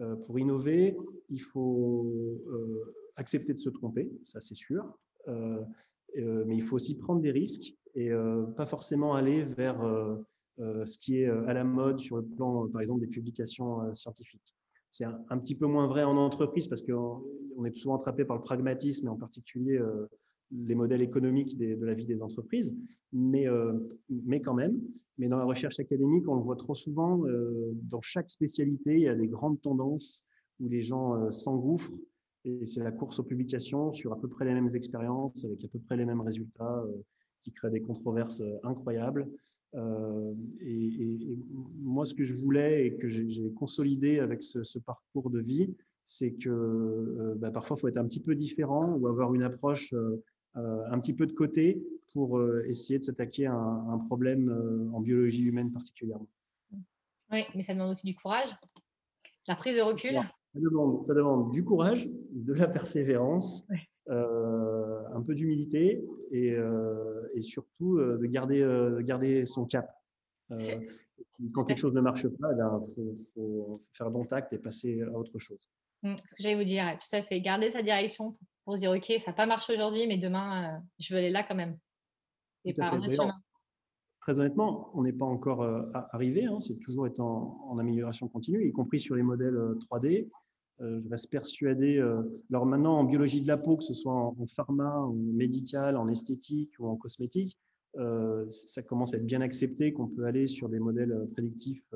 Euh, 0.00 0.16
pour 0.16 0.38
innover, 0.38 0.97
il 1.30 1.40
faut 1.40 2.40
euh, 2.49 2.94
accepter 3.16 3.54
de 3.54 3.59
se 3.59 3.71
tromper, 3.71 4.11
ça 4.25 4.40
c'est 4.40 4.56
sûr, 4.56 4.83
euh, 4.85 5.13
mais 5.26 6.57
il 6.57 6.62
faut 6.62 6.76
aussi 6.76 6.97
prendre 6.99 7.21
des 7.21 7.31
risques 7.31 7.75
et 7.95 8.11
pas 8.57 8.66
forcément 8.66 9.14
aller 9.14 9.45
vers 9.45 9.78
ce 10.59 10.99
qui 10.99 11.19
est 11.19 11.26
à 11.26 11.52
la 11.52 11.64
mode 11.64 11.99
sur 11.99 12.16
le 12.16 12.25
plan, 12.25 12.69
par 12.69 12.81
exemple, 12.81 13.00
des 13.00 13.07
publications 13.07 13.95
scientifiques. 13.95 14.54
C'est 14.90 15.04
un, 15.04 15.38
petit 15.38 15.57
peu 15.57 15.66
moins 15.66 15.88
vrai 15.88 16.04
en 16.04 16.16
entreprise 16.16 16.69
parce 16.69 16.83
qu'on 16.83 17.64
est 17.64 17.76
souvent 17.76 17.97
attrapé 17.97 18.25
par 18.25 18.37
le 18.37 18.43
pragmatisme 18.43 19.07
et 19.07 19.11
en 19.11 19.16
particulier 19.16 19.81
les 20.50 20.75
modèles 20.75 21.02
économiques 21.02 21.57
de 21.59 21.85
la 21.85 21.95
vie 21.95 22.07
des 22.07 22.23
entreprises, 22.23 22.75
mais, 23.12 23.49
euh, 23.49 23.73
mais 24.09 24.40
quand 24.40 24.54
même. 24.54 24.81
Mais 25.19 25.28
dans 25.28 25.38
la 25.38 25.45
recherche 25.45 25.78
académique, 25.78 26.28
on 26.28 26.35
le 26.35 26.40
voit 26.40 26.57
trop 26.57 26.75
souvent, 26.75 27.25
euh, 27.26 27.73
dans 27.75 28.02
chaque 28.02 28.31
spécialité, 28.31 28.95
il 28.95 29.02
y 29.02 29.09
a 29.09 29.14
des 29.14 29.28
grandes 29.28 29.61
tendances 29.61 30.25
où 30.61 30.69
les 30.69 30.83
gens 30.83 31.14
euh, 31.14 31.31
s'engouffrent 31.31 31.93
et 32.44 32.66
c'est 32.66 32.82
la 32.82 32.92
course 32.92 33.18
aux 33.18 33.24
publications 33.24 33.92
sur 33.92 34.12
à 34.12 34.20
peu 34.20 34.28
près 34.28 34.44
les 34.44 34.54
mêmes 34.54 34.68
expériences, 34.74 35.44
avec 35.44 35.64
à 35.64 35.68
peu 35.68 35.78
près 35.78 35.96
les 35.96 36.04
mêmes 36.04 36.20
résultats, 36.20 36.84
qui 37.42 37.52
créent 37.52 37.70
des 37.70 37.80
controverses 37.80 38.42
incroyables. 38.62 39.28
Et, 40.60 41.38
moi, 41.78 42.06
ce 42.06 42.14
que 42.14 42.24
je 42.24 42.34
voulais 42.34 42.86
et 42.86 42.96
que 42.96 43.08
j'ai 43.08 43.50
consolidé 43.52 44.20
avec 44.20 44.42
ce, 44.42 44.78
parcours 44.78 45.30
de 45.30 45.40
vie, 45.40 45.74
c'est 46.04 46.32
que 46.34 47.34
bah, 47.38 47.50
parfois, 47.50 47.76
il 47.76 47.80
faut 47.80 47.88
être 47.88 47.96
un 47.96 48.06
petit 48.06 48.20
peu 48.20 48.34
différent 48.34 48.94
ou 48.94 49.08
avoir 49.08 49.34
une 49.34 49.42
approche 49.42 49.92
euh, 50.56 50.84
un 50.88 51.00
petit 51.00 51.14
peu 51.14 51.26
de 51.26 51.32
côté 51.32 51.82
pour 52.12 52.38
euh, 52.38 52.64
essayer 52.69 53.00
de 53.00 53.04
s'attaquer 53.04 53.47
à 53.47 53.54
un, 53.54 53.99
problème 53.99 54.49
euh, 54.50 54.88
en 54.97 55.00
biologie 55.00 55.42
humaine 55.42 55.73
particulièrement. 55.73 56.28
Oui, 57.32 57.45
mais 57.56 57.62
ça 57.62 57.75
demande 57.75 57.90
aussi 57.90 58.06
du 58.06 58.14
courage, 58.14 58.50
la 59.49 59.56
prise 59.56 59.76
de 59.76 59.80
recul. 59.80 60.16
Ça 60.54 61.14
demande, 61.14 61.50
du 61.52 61.64
courage, 61.64 62.08
de 62.30 62.52
la 62.52 62.69
persévérance, 62.69 63.67
un 64.08 65.23
peu 65.26 65.34
d'humilité 65.34 66.04
et, 66.30 66.56
surtout 67.40 67.99
de 67.99 68.26
garder, 68.26 68.64
garder 69.00 69.45
son 69.45 69.67
cap. 69.67 69.90
quand 70.49 71.64
quelque 71.64 71.78
chose 71.78 71.95
ne 71.95 72.00
marche 72.00 72.28
pas, 72.28 72.52
il 72.52 72.58
eh 72.99 73.14
faut, 73.34 73.82
faire 73.93 74.10
bon 74.10 74.25
tact 74.25 74.52
et 74.52 74.58
passer 74.58 75.02
à 75.02 75.19
autre 75.19 75.38
chose. 75.38 75.69
Mmh, 76.04 76.17
ce 76.28 76.34
que 76.36 76.43
j'allais 76.43 76.56
vous 76.56 76.69
dire, 76.69 76.84
tout 77.00 77.06
ça 77.06 77.23
fait 77.23 77.40
garder 77.40 77.71
sa 77.71 77.82
direction 77.82 78.36
pour 78.64 78.76
se 78.76 78.80
dire, 78.80 78.90
OK, 78.90 79.12
ça 79.19 79.30
n'a 79.30 79.34
pas 79.34 79.47
marché 79.47 79.75
aujourd'hui, 79.75 80.06
mais 80.06 80.19
demain, 80.19 80.76
euh, 80.76 80.78
je 80.99 81.12
veux 81.12 81.19
aller 81.19 81.30
là 81.30 81.43
quand 81.43 81.54
même. 81.54 81.78
Et 82.64 82.75
pas 82.75 82.99
Très 84.21 84.38
honnêtement, 84.38 84.90
on 84.95 85.02
n'est 85.02 85.12
pas 85.12 85.26
encore 85.26 85.62
euh, 85.62 85.82
arrivé, 86.12 86.47
hein, 86.47 86.58
c'est 86.58 86.78
toujours 86.78 87.06
étant 87.06 87.58
en, 87.69 87.78
amélioration 87.78 88.26
continue, 88.28 88.67
y 88.67 88.73
compris 88.73 88.99
sur 88.99 89.17
les 89.17 89.23
modèles 89.23 89.54
3D. 89.90 90.30
Euh, 90.80 91.00
je 91.04 91.08
reste 91.08 91.30
persuadé, 91.30 91.99
alors 92.50 92.67
maintenant 92.67 92.99
en 92.99 93.04
biologie 93.04 93.41
de 93.41 93.47
la 93.47 93.56
peau, 93.56 93.76
que 93.76 93.84
ce 93.84 93.95
soit 93.95 94.13
en, 94.13 94.47
pharma, 94.47 94.99
en 94.99 95.13
médical, 95.13 95.97
en 95.97 96.08
esthétique 96.08 96.73
ou 96.78 96.89
en 96.89 96.97
cosmétique, 96.97 97.58
ça 98.49 98.82
commence 98.82 99.15
à 99.15 99.19
être 99.19 99.26
bien 99.26 99.41
accepté 99.41 99.93
qu'on 99.93 100.08
peut 100.08 100.25
aller 100.25 100.49
sur 100.49 100.69
des 100.69 100.80
modèles 100.80 101.28
prédictifs 101.32 101.89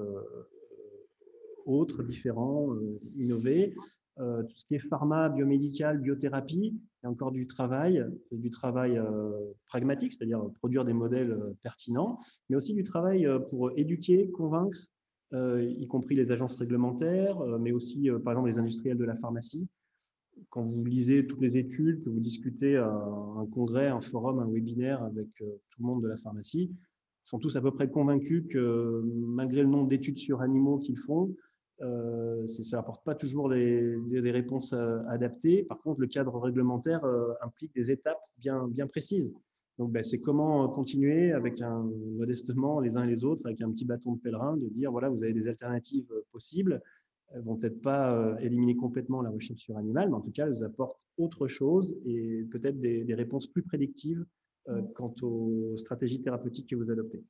autres, 1.66 2.04
différents, 2.04 2.72
innovés. 3.16 3.74
Euh, 4.20 4.42
tout 4.42 4.56
ce 4.56 4.64
qui 4.64 4.74
est 4.74 4.80
pharma, 4.80 5.28
biomédical, 5.28 5.98
biothérapie, 6.00 6.74
il 6.74 7.04
y 7.04 7.06
a 7.06 7.10
encore 7.10 7.30
du 7.30 7.46
travail, 7.46 8.04
du 8.32 8.50
travail 8.50 8.98
euh, 8.98 9.52
pragmatique, 9.66 10.12
c'est-à-dire 10.12 10.42
produire 10.58 10.84
des 10.84 10.92
modèles 10.92 11.30
euh, 11.30 11.56
pertinents, 11.62 12.18
mais 12.48 12.56
aussi 12.56 12.74
du 12.74 12.82
travail 12.82 13.28
pour 13.48 13.70
éduquer, 13.76 14.30
convaincre, 14.32 14.78
y 15.32 15.86
compris 15.86 16.14
les 16.14 16.32
agences 16.32 16.56
réglementaires, 16.56 17.38
mais 17.60 17.72
aussi, 17.72 18.08
par 18.24 18.32
exemple, 18.32 18.48
les 18.48 18.58
industriels 18.58 18.96
de 18.96 19.04
la 19.04 19.16
pharmacie. 19.16 19.68
Quand 20.50 20.64
vous 20.64 20.84
lisez 20.84 21.26
toutes 21.26 21.40
les 21.40 21.58
études, 21.58 22.02
que 22.02 22.08
vous 22.08 22.20
discutez 22.20 22.76
à 22.76 22.88
un 22.88 23.46
congrès, 23.46 23.88
un 23.88 24.00
forum, 24.00 24.38
un 24.38 24.48
webinaire 24.48 25.02
avec 25.02 25.28
tout 25.36 25.80
le 25.80 25.84
monde 25.84 26.02
de 26.02 26.08
la 26.08 26.16
pharmacie, 26.16 26.70
ils 26.72 27.28
sont 27.28 27.38
tous 27.38 27.56
à 27.56 27.60
peu 27.60 27.72
près 27.72 27.90
convaincus 27.90 28.44
que 28.48 29.02
malgré 29.04 29.62
le 29.62 29.68
nombre 29.68 29.88
d'études 29.88 30.18
sur 30.18 30.40
animaux 30.40 30.78
qu'ils 30.78 30.98
font, 30.98 31.34
euh, 31.80 32.46
ça 32.46 32.78
n'apporte 32.78 33.04
pas 33.04 33.14
toujours 33.14 33.48
des, 33.48 33.96
réponses 34.30 34.72
euh, 34.72 34.98
adaptées. 35.08 35.64
Par 35.64 35.78
contre, 35.80 36.00
le 36.00 36.06
cadre 36.06 36.36
réglementaire 36.38 37.04
euh, 37.04 37.32
implique 37.40 37.74
des 37.74 37.90
étapes 37.90 38.20
bien 38.38 38.86
précises. 38.88 39.32
Donc, 39.78 39.92
ben, 39.92 40.02
c'est 40.02 40.20
comment 40.20 40.68
continuer 40.68 41.32
avec 41.32 41.60
un 41.60 41.88
modestement 42.16 42.80
les 42.80 42.96
uns 42.96 43.04
et 43.04 43.06
les 43.06 43.24
autres, 43.24 43.46
avec 43.46 43.60
un 43.62 43.70
petit 43.70 43.84
bâton 43.84 44.12
de 44.12 44.20
pèlerin, 44.20 44.56
de 44.56 44.68
dire 44.68 44.90
voilà, 44.90 45.08
vous 45.08 45.22
avez 45.22 45.32
des 45.32 45.46
alternatives 45.46 46.12
possibles. 46.32 46.82
Elles 47.30 47.42
vont 47.42 47.56
peut-être 47.56 47.80
pas 47.80 48.36
éliminer 48.40 48.74
complètement 48.74 49.22
la 49.22 49.30
recherche 49.30 49.60
sur 49.60 49.76
animal, 49.76 50.08
mais 50.08 50.16
en 50.16 50.20
tout 50.20 50.32
cas, 50.32 50.46
elles 50.46 50.52
vous 50.52 50.64
apportent 50.64 50.98
autre 51.18 51.46
chose 51.46 51.94
et 52.06 52.44
peut-être 52.50 52.80
des, 52.80 53.14
réponses 53.14 53.46
plus 53.46 53.62
prédictives 53.62 54.24
mmh. 54.66 54.92
quant 54.94 55.14
aux 55.22 55.76
stratégies 55.76 56.20
thérapeutiques 56.20 56.70
que 56.70 56.76
vous 56.76 56.90
adoptez. 56.90 57.22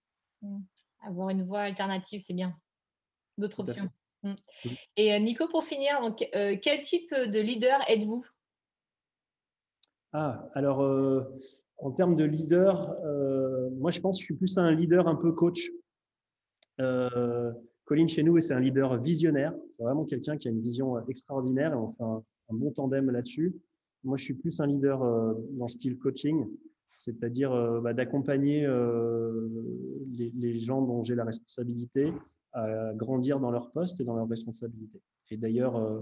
Mmh. 0.42 0.60
Avoir 1.02 1.30
une 1.30 1.42
voie 1.42 1.60
alternative, 1.60 2.20
c'est 2.20 2.34
bien. 2.34 2.56
D'autres 3.36 3.60
options. 3.60 3.88
Mmh. 4.22 4.34
Et 4.96 5.20
Nico, 5.20 5.48
pour 5.48 5.64
finir, 5.64 6.00
donc, 6.00 6.26
quel 6.62 6.80
type 6.80 7.12
de 7.12 7.40
leader 7.40 7.78
êtes-vous? 7.88 8.24
Ah, 10.12 10.48
alors, 10.54 10.80
en 11.78 11.90
termes 11.92 12.16
de 12.16 12.24
leader, 12.24 12.96
moi, 13.78 13.90
je 13.90 14.00
pense 14.00 14.16
que 14.16 14.20
je 14.20 14.24
suis 14.26 14.34
plus 14.34 14.58
un 14.58 14.72
leader 14.72 15.08
un 15.08 15.14
peu 15.14 15.32
coach. 15.32 15.70
Colin, 17.84 18.06
chez 18.06 18.22
nous, 18.22 18.40
c'est 18.40 18.54
un 18.54 18.60
leader 18.60 19.00
visionnaire. 19.00 19.54
C'est 19.72 19.82
vraiment 19.82 20.04
quelqu'un 20.04 20.36
qui 20.36 20.48
a 20.48 20.50
une 20.50 20.60
vision 20.60 21.06
extraordinaire 21.08 21.72
et 21.72 21.76
on 21.76 21.88
fait 21.88 22.02
un, 22.02 22.22
bon 22.50 22.70
tandem 22.72 23.10
là-dessus. 23.10 23.54
Moi, 24.04 24.16
je 24.16 24.24
suis 24.24 24.34
plus 24.34 24.60
un 24.60 24.66
leader 24.66 24.98
dans 24.98 25.64
le 25.64 25.68
style 25.68 25.98
coaching, 25.98 26.46
c'est-à-dire 26.96 27.80
bah, 27.80 27.94
d'accompagner 27.94 28.66
les, 30.10 30.58
gens 30.58 30.82
dont 30.82 31.02
j'ai 31.02 31.14
la 31.14 31.24
responsabilité 31.24 32.12
à 32.52 32.92
grandir 32.94 33.40
dans 33.40 33.50
leur 33.50 33.70
poste 33.70 34.00
et 34.00 34.04
dans 34.04 34.16
leurs 34.16 34.28
responsabilités. 34.28 35.00
Et 35.30 35.36
d'ailleurs, 35.36 35.76
euh, 35.76 36.00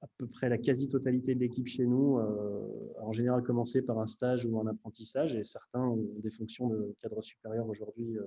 à 0.00 0.06
peu 0.18 0.26
près 0.26 0.48
la 0.48 0.58
quasi-totalité 0.58 1.34
de 1.34 1.40
l'équipe 1.40 1.66
chez 1.66 1.86
nous, 1.86 2.18
euh, 2.18 2.94
en 3.00 3.12
général, 3.12 3.42
commencé 3.42 3.82
par 3.82 3.98
un 3.98 4.06
stage 4.06 4.44
ou 4.44 4.58
un 4.60 4.66
apprentissage, 4.66 5.34
et 5.34 5.44
certains 5.44 5.84
ont 5.84 6.08
des 6.18 6.30
fonctions 6.30 6.68
de 6.68 6.94
cadre 7.00 7.20
supérieur 7.20 7.68
aujourd'hui 7.68 8.16
euh, 8.16 8.22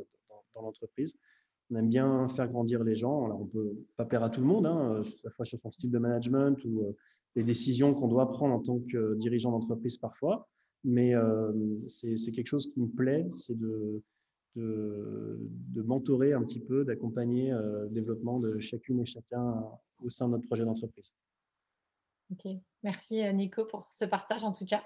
dans, 0.55 0.61
l'entreprise. 0.61 1.17
On 1.71 1.77
aime 1.77 1.87
bien 1.87 2.27
faire 2.27 2.49
grandir 2.49 2.83
les 2.83 2.95
gens. 2.95 3.25
Alors, 3.25 3.41
on 3.41 3.45
peut 3.45 3.73
pas 3.95 4.05
plaire 4.05 4.23
à 4.23 4.29
tout 4.29 4.41
le 4.41 4.47
monde, 4.47 4.65
hein, 4.65 5.01
à 5.01 5.03
la 5.23 5.31
fois 5.31 5.45
sur 5.45 5.59
son 5.61 5.71
style 5.71 5.91
de 5.91 5.97
management 5.97 6.57
ou 6.65 6.93
des 7.37 7.43
décisions 7.43 7.93
qu'on 7.93 8.09
doit 8.09 8.29
prendre 8.29 8.53
en 8.53 8.59
tant 8.59 8.79
que 8.79 9.15
dirigeant 9.15 9.51
d'entreprise 9.51 9.97
parfois. 9.97 10.49
Mais 10.83 11.13
c'est 11.87 12.31
quelque 12.33 12.47
chose 12.47 12.67
qui 12.67 12.81
me 12.81 12.89
plaît, 12.89 13.25
c'est 13.31 13.57
de, 13.57 14.03
de, 14.57 15.81
mentorer 15.81 16.33
un 16.33 16.43
petit 16.43 16.59
peu, 16.59 16.83
d'accompagner 16.83 17.51
le 17.51 17.87
développement 17.89 18.41
de 18.41 18.59
chacune 18.59 18.99
et 18.99 19.05
chacun 19.05 19.63
au 20.03 20.09
sein 20.09 20.27
de 20.27 20.33
notre 20.33 20.47
projet 20.47 20.65
d'entreprise. 20.65 21.15
Ok, 22.31 22.49
merci 22.83 23.21
euh, 23.21 23.33
Nico 23.33 23.65
pour 23.65 23.87
ce 23.91 24.05
partage 24.05 24.45
en 24.45 24.53
tout 24.53 24.65
cas. 24.65 24.81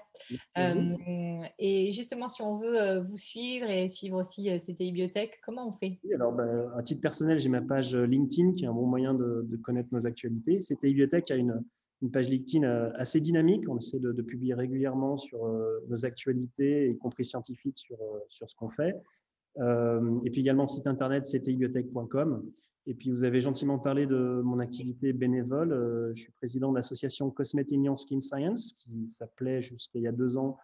Euh, 0.58 1.44
et 1.60 1.92
justement, 1.92 2.26
si 2.26 2.42
on 2.42 2.56
veut 2.56 2.80
euh, 2.80 3.00
vous 3.00 3.16
suivre 3.16 3.70
et 3.70 3.86
suivre 3.86 4.18
aussi 4.18 4.48
CTI 4.58 4.90
Biotech, 4.90 5.40
comment 5.44 5.68
on 5.68 5.72
fait? 5.72 6.00
Alors, 6.12 6.32
ben, 6.32 6.72
à 6.76 6.82
titre 6.82 7.00
personnel, 7.00 7.38
j'ai 7.38 7.48
ma 7.48 7.62
page 7.62 7.94
LinkedIn 7.94 8.52
qui 8.52 8.64
est 8.64 8.66
un 8.66 8.72
bon 8.72 8.86
moyen 8.86 9.14
de, 9.14 9.46
connaître 9.62 9.90
nos 9.92 10.06
actualités. 10.08 10.56
CTI 10.56 10.94
Biotech 10.94 11.30
a 11.30 11.36
une, 11.36 11.62
une, 12.02 12.10
page 12.10 12.28
LinkedIn 12.28 12.68
assez 12.96 13.20
dynamique. 13.20 13.68
On 13.68 13.78
essaie 13.78 14.00
de, 14.00 14.22
publier 14.22 14.54
régulièrement 14.54 15.16
sur 15.16 15.46
nos 15.88 16.04
actualités, 16.04 16.90
y 16.90 16.98
compris 16.98 17.24
scientifiques, 17.24 17.78
sur, 17.78 17.98
sur 18.28 18.50
ce 18.50 18.56
qu'on 18.56 18.70
fait. 18.70 18.96
et 19.58 20.30
puis 20.30 20.40
également 20.40 20.66
site 20.66 20.88
internet 20.88 21.24
ctibiotech.com. 21.26 22.42
Et 22.88 22.94
puis, 22.94 23.10
vous 23.10 23.24
avez 23.24 23.40
gentiment 23.40 23.78
parlé 23.78 24.06
de 24.06 24.40
mon 24.44 24.60
activité 24.60 25.12
bénévole. 25.12 25.72
Euh, 25.72 26.12
je 26.14 26.22
suis 26.22 26.32
président 26.32 26.70
de 26.70 26.76
l'association 26.76 27.30
Cosmetignon 27.30 27.96
Skin 27.96 28.20
Science, 28.20 28.74
qui 28.74 29.10
s'appelait 29.10 29.60
jusqu'à 29.60 29.98
il 29.98 30.02
y 30.02 30.08
a 30.08 30.12
deux 30.12 30.38
ans 30.38 30.56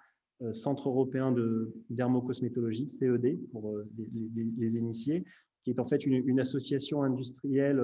euh, 0.43 0.53
Centre 0.53 0.89
européen 0.89 1.33
de 1.33 1.75
dermocosmétologie, 1.91 2.87
CED, 2.87 3.41
pour 3.51 3.77
euh, 3.77 3.89
les, 4.57 4.77
initiés, 4.77 5.25
qui 5.65 5.71
est 5.71 5.81
en 5.81 5.87
fait 5.87 6.07
une, 6.07 6.41
association 6.41 7.03
industrielle 7.03 7.81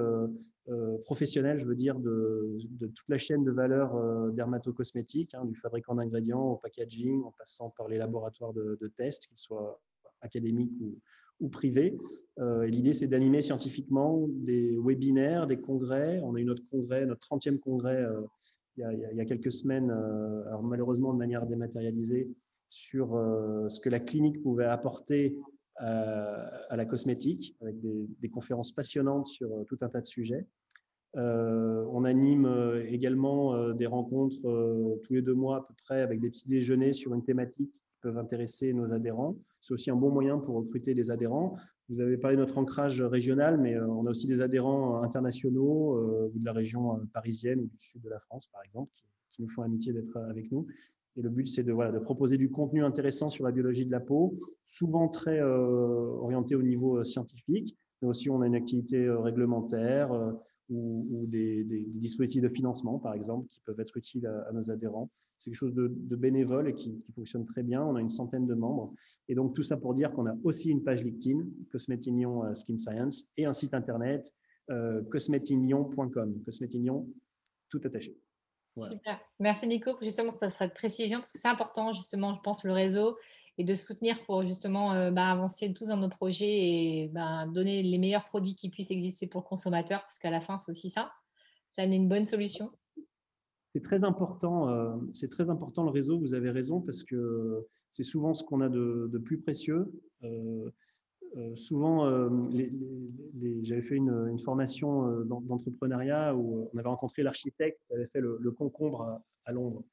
professionnelle, 1.05 1.59
je 1.59 1.65
veux 1.65 1.75
dire, 1.75 1.97
de, 1.97 2.57
toute 2.81 3.07
la 3.07 3.17
chaîne 3.17 3.43
de 3.43 3.51
valeur 3.51 3.95
dermatocosmétique, 4.33 5.33
hein, 5.33 5.45
du 5.45 5.55
fabricant 5.55 5.95
d'ingrédients 5.95 6.43
au 6.43 6.55
packaging, 6.57 7.23
en 7.23 7.33
passant 7.37 7.69
par 7.71 7.87
les 7.87 7.97
laboratoires 7.97 8.51
de 8.53 8.93
tests, 8.97 9.27
qu'ils 9.27 9.39
soient 9.39 9.81
académiques 10.21 10.73
ou, 10.81 10.99
ou 11.39 11.49
privé. 11.49 11.97
Euh, 12.39 12.65
L'idée, 12.65 12.93
c'est 12.93 13.07
d'animer 13.07 13.41
scientifiquement 13.41 14.27
des 14.29 14.77
webinaires, 14.77 15.47
des 15.47 15.59
congrès. 15.59 16.19
On 16.23 16.35
a 16.35 16.39
eu 16.39 16.45
notre 16.45 16.63
congrès, 16.69 17.05
notre 17.05 17.27
30e 17.27 17.59
congrès 17.59 18.01
euh, 18.01 18.21
il, 18.77 19.17
y 19.17 19.21
a, 19.21 19.25
quelques 19.25 19.51
semaines, 19.51 19.91
euh, 19.91 20.47
alors 20.47 20.63
malheureusement 20.63 21.13
de 21.13 21.17
manière 21.17 21.45
dématérialisée, 21.45 22.29
sur 22.69 23.19
ce 23.67 23.79
que 23.79 23.89
la 23.89 23.99
clinique 23.99 24.43
pouvait 24.43 24.65
apporter 24.65 25.35
à 25.77 26.75
la 26.75 26.85
cosmétique, 26.85 27.57
avec 27.61 27.77
des, 27.81 28.29
conférences 28.29 28.71
passionnantes 28.71 29.25
sur 29.25 29.49
tout 29.65 29.77
un 29.81 29.89
tas 29.89 30.01
de 30.01 30.05
sujets. 30.05 30.45
on 31.15 32.03
anime 32.03 32.47
également 32.87 33.73
des 33.73 33.87
rencontres 33.87 34.99
tous 35.01 35.13
les 35.13 35.23
deux 35.23 35.33
mois 35.33 35.57
à 35.57 35.61
peu 35.61 35.73
près 35.83 36.01
avec 36.01 36.19
des 36.19 36.29
petits 36.29 36.47
déjeuners 36.47 36.93
sur 36.93 37.15
une 37.15 37.23
thématique 37.23 37.73
peuvent 38.01 38.17
intéresser 38.17 38.73
nos 38.73 38.93
adhérents. 38.93 39.35
C'est 39.61 39.73
aussi 39.73 39.91
un 39.91 39.95
bon 39.95 40.09
moyen 40.09 40.37
pour 40.37 40.55
recruter 40.55 40.93
des 40.93 41.11
adhérents. 41.11 41.55
Vous 41.89 41.99
avez 41.99 42.17
parlé 42.17 42.37
de 42.37 42.41
notre 42.41 42.57
ancrage 42.57 43.01
régional, 43.01 43.59
mais 43.59 43.75
euh, 43.75 43.87
on 43.87 44.05
a 44.05 44.11
aussi 44.11 44.27
des 44.27 44.41
adhérents 44.41 45.01
internationaux 45.01 45.97
euh, 45.97 46.31
de 46.33 46.45
la 46.45 46.53
région 46.53 46.95
euh, 46.95 46.99
parisienne 47.13 47.59
ou 47.59 47.67
du 47.67 47.79
sud 47.79 48.01
de 48.01 48.09
la 48.09 48.19
France, 48.19 48.47
par 48.53 48.63
exemple, 48.63 48.91
qui, 49.33 49.41
nous 49.41 49.49
font 49.49 49.63
amitié 49.63 49.93
d'être 49.93 50.17
avec 50.17 50.51
nous. 50.51 50.67
Et 51.15 51.21
le 51.21 51.29
but, 51.29 51.47
c'est 51.47 51.63
de 51.63 51.73
proposer 51.99 52.37
du 52.37 52.51
contenu 52.51 52.83
intéressant 52.83 53.29
sur 53.29 53.45
la 53.45 53.51
biologie 53.51 53.85
de 53.85 53.91
la 53.91 54.01
peau, 54.01 54.37
souvent 54.67 55.07
très 55.07 55.41
orienté 55.41 56.55
au 56.55 56.61
niveau 56.61 57.05
scientifique, 57.05 57.77
mais 58.01 58.09
aussi 58.09 58.29
on 58.29 58.41
a 58.41 58.47
une 58.47 58.55
activité 58.55 59.09
réglementaire 59.09 60.11
ou, 60.69 61.25
des, 61.27 61.63
dispositifs 61.63 62.41
de 62.41 62.49
financement, 62.49 62.99
par 62.99 63.13
exemple, 63.13 63.47
qui 63.49 63.59
peuvent 63.61 63.79
être 63.79 63.97
utiles 63.97 64.27
à 64.27 64.51
nos 64.51 64.71
adhérents. 64.71 65.09
C'est 65.37 65.51
quelque 65.51 65.57
chose 65.57 65.73
de, 65.73 66.15
bénévole 66.15 66.67
et 66.67 66.73
qui, 66.73 67.01
fonctionne 67.15 67.45
très 67.45 67.63
bien. 67.63 67.83
On 67.83 67.95
a 67.95 68.01
une 68.01 68.09
centaine 68.09 68.45
de 68.45 68.53
membres. 68.53 68.93
Et 69.29 69.35
donc, 69.35 69.55
tout 69.55 69.63
ça 69.63 69.77
pour 69.77 69.93
dire 69.93 70.11
qu'on 70.11 70.27
a 70.27 70.35
aussi 70.43 70.69
une 70.69 70.83
page 70.83 71.03
LinkedIn, 71.03 71.45
Cosmetignon 71.71 72.43
euh, 72.43 72.53
Skin 72.53 72.77
Science, 72.77 73.31
et 73.37 73.45
un 73.45 73.53
site 73.53 73.73
internet, 73.73 74.33
euh, 74.69 75.01
cosmetignon.com. 75.03 76.43
Cosmetignon, 76.43 77.07
tout 77.69 77.79
attaché. 77.83 78.17
Super. 78.81 79.19
Merci 79.39 79.67
Nico 79.67 79.97
justement 80.01 80.31
pour 80.31 80.49
cette 80.49 80.73
précision 80.73 81.19
parce 81.19 81.31
que 81.31 81.39
c'est 81.39 81.47
important 81.47 81.91
justement, 81.91 82.33
je 82.33 82.39
pense, 82.41 82.63
le 82.63 82.71
réseau 82.71 83.17
et 83.59 83.65
de 83.65 83.75
soutenir 83.75 84.23
pour 84.23 84.43
justement 84.43 84.93
euh, 84.93 85.11
bah, 85.11 85.27
avancer 85.27 85.73
tous 85.73 85.89
dans 85.89 85.97
nos 85.97 86.07
projets 86.07 86.47
et 86.47 87.09
bah, 87.13 87.45
donner 87.45 87.83
les 87.83 87.97
meilleurs 87.97 88.25
produits 88.25 88.55
qui 88.55 88.69
puissent 88.69 88.89
exister 88.89 89.27
pour 89.27 89.41
le 89.41 89.45
consommateur 89.45 90.01
parce 90.01 90.17
qu'à 90.17 90.31
la 90.31 90.39
fin, 90.39 90.57
c'est 90.57 90.71
aussi 90.71 90.89
ça. 90.89 91.11
Ça 91.67 91.83
est 91.83 91.95
une 91.95 92.09
bonne 92.09 92.25
solution 92.25 92.71
c'est 93.75 93.83
très 93.83 94.03
important. 94.03 94.67
Euh, 94.67 94.95
c'est 95.13 95.29
très 95.29 95.51
important 95.51 95.83
le 95.83 95.91
réseau. 95.91 96.17
Vous 96.19 96.33
avez 96.33 96.49
raison 96.49 96.81
parce 96.81 97.03
que 97.03 97.67
c'est 97.91 98.01
souvent 98.01 98.33
ce 98.33 98.43
qu'on 98.43 98.61
a 98.61 98.67
de, 98.67 99.21
plus 99.23 99.39
précieux. 99.39 99.93
Euh, 100.23 100.71
souvent, 101.55 102.09
j'avais 103.61 103.83
fait 103.83 103.95
une, 103.95 104.39
formation 104.39 105.23
d'entrepreneuriat 105.23 106.35
où 106.35 106.67
on 106.73 106.77
avait 106.79 106.89
rencontré 106.89 107.21
l'architecte 107.21 107.79
qui 107.87 107.93
avait 107.93 108.07
fait 108.07 108.21
le, 108.21 108.51
concombre 108.51 109.21
à 109.45 109.51
Londres. 109.51 109.83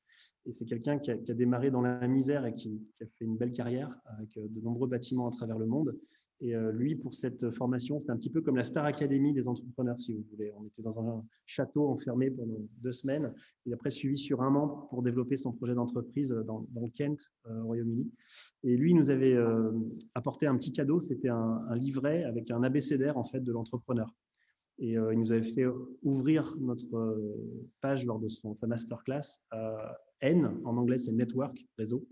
Et 0.47 0.53
c'est 0.53 0.65
quelqu'un 0.65 0.99
qui, 0.99 1.11
a 1.11 1.17
démarré 1.17 1.71
dans 1.71 1.81
la 1.81 2.07
misère 2.07 2.47
et 2.47 2.55
qui, 2.55 2.81
a 3.01 3.07
fait 3.07 3.25
une 3.25 3.37
belle 3.37 3.53
carrière 3.53 3.95
avec 4.07 4.37
euh, 4.37 4.47
de 4.49 4.61
nombreux 4.61 4.89
bâtiments 4.89 5.29
à 5.29 5.33
travers 5.33 5.59
le 5.59 5.67
monde. 5.67 5.97
Et 6.41 6.55
euh, 6.55 6.71
lui, 6.71 6.95
pour 6.95 7.15
cette 7.15 7.51
formation, 7.51 7.99
c'était 7.99 8.13
un 8.13 8.17
petit 8.17 8.31
peu 8.31 8.43
comme 8.43 8.57
la 8.57 8.65
Star 8.65 8.85
Academy 8.85 9.33
des 9.33 9.49
entrepreneurs, 9.49 9.99
si 9.99 10.15
vous 10.15 10.25
voulez. 10.31 10.53
On 10.57 10.67
était 10.67 10.83
dans 10.83 11.01
un 11.01 11.25
château 11.47 11.89
enfermé 11.89 12.31
pendant 12.31 12.59
deux 12.83 12.93
semaines. 12.93 13.33
Il 13.65 13.73
a 13.73 13.77
après 13.77 13.91
suivi 13.91 14.19
sur 14.19 14.43
un 14.43 14.51
membre 14.51 14.87
pour 14.89 15.03
développer 15.03 15.37
son 15.37 15.53
projet 15.53 15.75
d'entreprise 15.75 16.31
dans, 16.47 16.67
le 16.75 16.91
Kent, 16.91 17.33
euh, 17.47 17.63
au 17.63 17.67
Royaume-Uni. 17.67 18.11
Et 18.65 18.77
lui 18.77 18.95
nous 18.95 19.11
avait 19.11 19.37
apporté 20.15 20.47
un 20.47 20.57
petit 20.57 20.73
cadeau. 20.73 21.01
C'était 21.01 21.29
un, 21.29 21.65
un, 21.69 21.77
livret 21.77 22.25
avec 22.25 22.51
un 22.51 22.63
abécédaire 22.63 23.17
en 23.17 23.25
fait 23.25 23.41
de 23.41 23.53
l'entrepreneur. 23.53 24.15
Et 24.79 24.93
il 24.93 25.19
nous 25.19 25.33
avait 25.33 25.43
fait 25.43 25.65
ouvrir 26.03 26.55
notre 26.59 27.19
page 27.81 28.05
lors 28.05 28.19
de 28.19 28.29
sa 28.29 28.67
masterclass 28.67 29.41
N, 30.21 30.61
en 30.65 30.77
anglais 30.77 30.99
c'est 30.99 31.13
network, 31.13 31.65
réseau. 31.79 32.07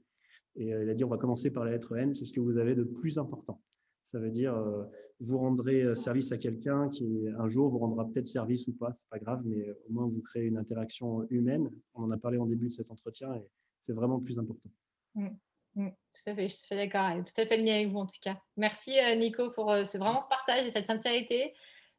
Et 0.57 0.73
euh, 0.73 0.85
il 0.85 0.91
a 0.91 0.95
dit 0.95 1.05
on 1.05 1.09
va 1.09 1.19
commencer 1.19 1.51
par 1.51 1.65
la 1.65 1.73
lettre 1.73 1.97
N, 1.97 2.15
c'est 2.15 2.25
ce 2.25 2.33
que 2.33 2.41
vous 2.41 2.59
avez 2.59 2.75
de 2.75 2.85
plus 2.85 3.19
important. 3.19 3.61
Ça 4.05 4.19
veut 4.19 4.31
dire 4.31 4.55
euh, 4.55 4.85
vous 5.21 5.39
rendrez 5.39 5.83
euh, 5.83 5.95
service 5.95 6.33
à 6.33 6.39
quelqu'un 6.39 6.89
qui 6.91 7.27
un 7.39 7.47
jour 7.49 7.71
vous 7.71 7.79
rendra 7.79 8.07
peut-être 8.07 8.27
service 8.27 8.67
ou 8.69 8.73
pas, 8.73 8.93
c'est 8.93 9.09
pas 9.09 9.19
grave, 9.19 9.43
mais 9.45 9.71
au 9.89 9.93
moins 9.93 10.07
vous 10.07 10.21
créez 10.21 10.45
une 10.45 10.59
interaction 10.59 11.27
humaine. 11.31 11.71
On 11.95 12.05
en 12.05 12.11
a 12.11 12.19
parlé 12.19 12.39
en 12.39 12.47
début 12.47 12.69
de 12.69 12.73
cet 12.73 12.91
entretien 12.91 13.35
et 13.35 13.47
c'est 13.81 13.93
vraiment 13.93 14.17
le 14.19 14.23
plus 14.23 14.39
important. 14.39 14.71
Mmh, 15.15 15.29
mmh, 15.77 15.89
tout 15.89 16.31
à 16.31 16.35
fait, 16.35 16.49
je 16.49 16.55
suis 16.55 16.77
d'accord, 16.77 17.11
tout 17.25 17.41
à 17.41 17.47
fait 17.47 17.57
lié 17.57 17.71
avec 17.71 17.89
vous 17.89 17.99
en 17.99 18.07
tout 18.07 18.19
cas. 18.21 18.37
Merci 18.57 18.97
Nico 19.17 19.51
pour 19.51 19.73
ce, 19.85 19.99
vraiment 19.99 20.21
ce 20.21 20.29
partage 20.29 20.67
et 20.67 20.71
cette 20.71 20.87
sincérité. 20.87 21.53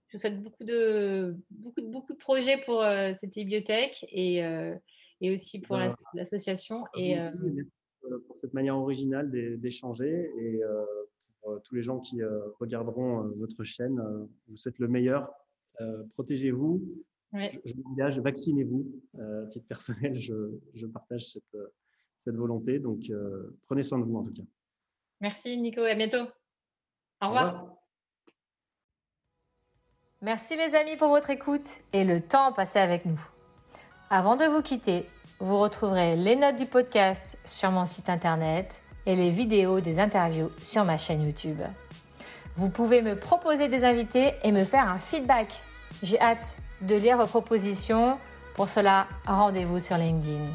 Je 0.08 0.18
vous 0.18 0.22
souhaite 0.22 0.42
beaucoup 0.42 0.64
de, 0.64 1.36
beaucoup 1.50 1.82
de, 1.82 1.88
beaucoup 1.88 2.14
de 2.14 2.18
projets 2.18 2.62
pour 2.66 2.84
cette 3.14 3.34
bibliothèque 3.34 4.06
et, 4.12 4.44
et 5.22 5.32
aussi 5.32 5.60
pour 5.60 5.78
bah, 5.78 5.88
l'association. 6.14 6.86
Et, 6.96 7.20
euh, 7.20 7.32
pour 8.28 8.38
cette 8.38 8.54
manière 8.54 8.78
originale 8.78 9.32
d'échanger 9.60 10.32
et 10.38 10.64
euh, 10.64 10.86
pour 11.42 11.52
euh, 11.52 11.60
tous 11.64 11.76
les 11.76 11.82
gens 11.82 12.00
qui 12.00 12.22
regarderont 12.60 13.30
votre 13.38 13.64
chaîne, 13.64 14.00
je 14.46 14.52
vous 14.52 14.58
souhaite 14.58 14.80
le 14.80 14.88
meilleur. 14.88 15.32
Protégez-vous. 16.14 16.82
Je, 17.34 17.74
m'engage, 17.84 18.20
vaccinez-vous. 18.20 19.02
à 19.20 19.48
titre 19.48 19.68
personnel, 19.68 20.20
je, 20.20 20.86
partage 20.86 21.32
cette, 21.32 21.58
cette, 22.18 22.36
volonté. 22.36 22.80
Donc, 22.80 23.12
prenez 23.64 23.82
soin 23.82 24.00
de 24.00 24.06
vous 24.06 24.16
en 24.16 24.24
tout 24.24 24.34
cas. 24.34 24.44
Merci 25.22 25.58
Nico, 25.58 25.82
à 25.82 25.96
bientôt. 25.96 26.30
Au 27.22 27.28
revoir. 27.28 27.75
Merci 30.26 30.56
les 30.56 30.74
amis 30.74 30.96
pour 30.96 31.10
votre 31.10 31.30
écoute 31.30 31.68
et 31.94 32.04
le 32.04 32.20
temps 32.20 32.52
passé 32.52 32.80
avec 32.80 33.06
nous. 33.06 33.20
Avant 34.10 34.36
de 34.36 34.46
vous 34.46 34.64
quitter, 34.64 35.08
vous 35.40 35.60
retrouverez 35.60 36.16
les 36.16 36.36
notes 36.36 36.56
du 36.56 36.66
podcast 36.66 37.38
sur 37.46 37.70
mon 37.70 37.86
site 37.86 38.10
internet 38.10 38.82
et 39.06 39.16
les 39.16 39.30
vidéos 39.30 39.82
des 39.82 40.00
interviews 40.00 40.50
sur 40.60 40.84
ma 40.84 40.98
chaîne 40.98 41.22
YouTube. 41.22 41.62
Vous 42.56 42.72
pouvez 42.72 43.04
me 43.04 43.16
proposer 43.16 43.68
des 43.68 43.84
invités 43.84 44.34
et 44.42 44.52
me 44.52 44.64
faire 44.64 44.90
un 44.90 44.98
feedback. 44.98 45.62
J'ai 46.02 46.20
hâte 46.20 46.58
de 46.82 46.96
lire 46.96 47.20
vos 47.20 47.28
propositions. 47.28 48.18
Pour 48.56 48.68
cela, 48.68 49.06
rendez-vous 49.28 49.78
sur 49.78 49.98
LinkedIn. 49.98 50.48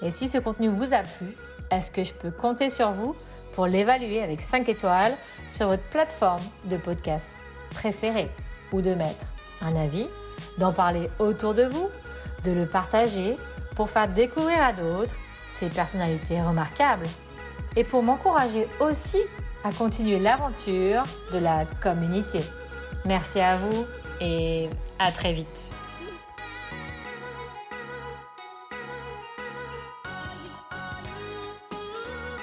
Et 0.00 0.10
si 0.10 0.30
ce 0.30 0.38
contenu 0.38 0.68
vous 0.68 0.94
a 0.94 1.02
plu, 1.02 1.36
est-ce 1.70 1.90
que 1.90 2.04
je 2.04 2.14
peux 2.14 2.30
compter 2.30 2.70
sur 2.70 2.92
vous 2.92 3.14
pour 3.54 3.66
l'évaluer 3.66 4.22
avec 4.22 4.40
5 4.40 4.66
étoiles 4.70 5.14
sur 5.50 5.66
votre 5.66 5.84
plateforme 5.90 6.40
de 6.64 6.78
podcast 6.78 7.46
préférée? 7.68 8.30
Ou 8.72 8.80
de 8.80 8.94
mettre 8.94 9.26
un 9.60 9.76
avis, 9.76 10.08
d'en 10.58 10.72
parler 10.72 11.08
autour 11.18 11.54
de 11.54 11.64
vous 11.64 11.88
de 12.44 12.52
le 12.52 12.66
partager 12.66 13.36
pour 13.76 13.90
faire 13.90 14.08
découvrir 14.08 14.62
à 14.62 14.72
d'autres 14.72 15.14
ces 15.48 15.68
personnalités 15.68 16.40
remarquables 16.40 17.06
et 17.76 17.84
pour 17.84 18.02
m'encourager 18.02 18.68
aussi 18.80 19.18
à 19.64 19.72
continuer 19.72 20.18
l'aventure 20.18 21.04
de 21.32 21.38
la 21.38 21.64
communauté. 21.80 22.40
Merci 23.04 23.40
à 23.40 23.56
vous 23.56 23.86
et 24.20 24.68
à 24.98 25.12
très 25.12 25.32
vite. 25.32 25.61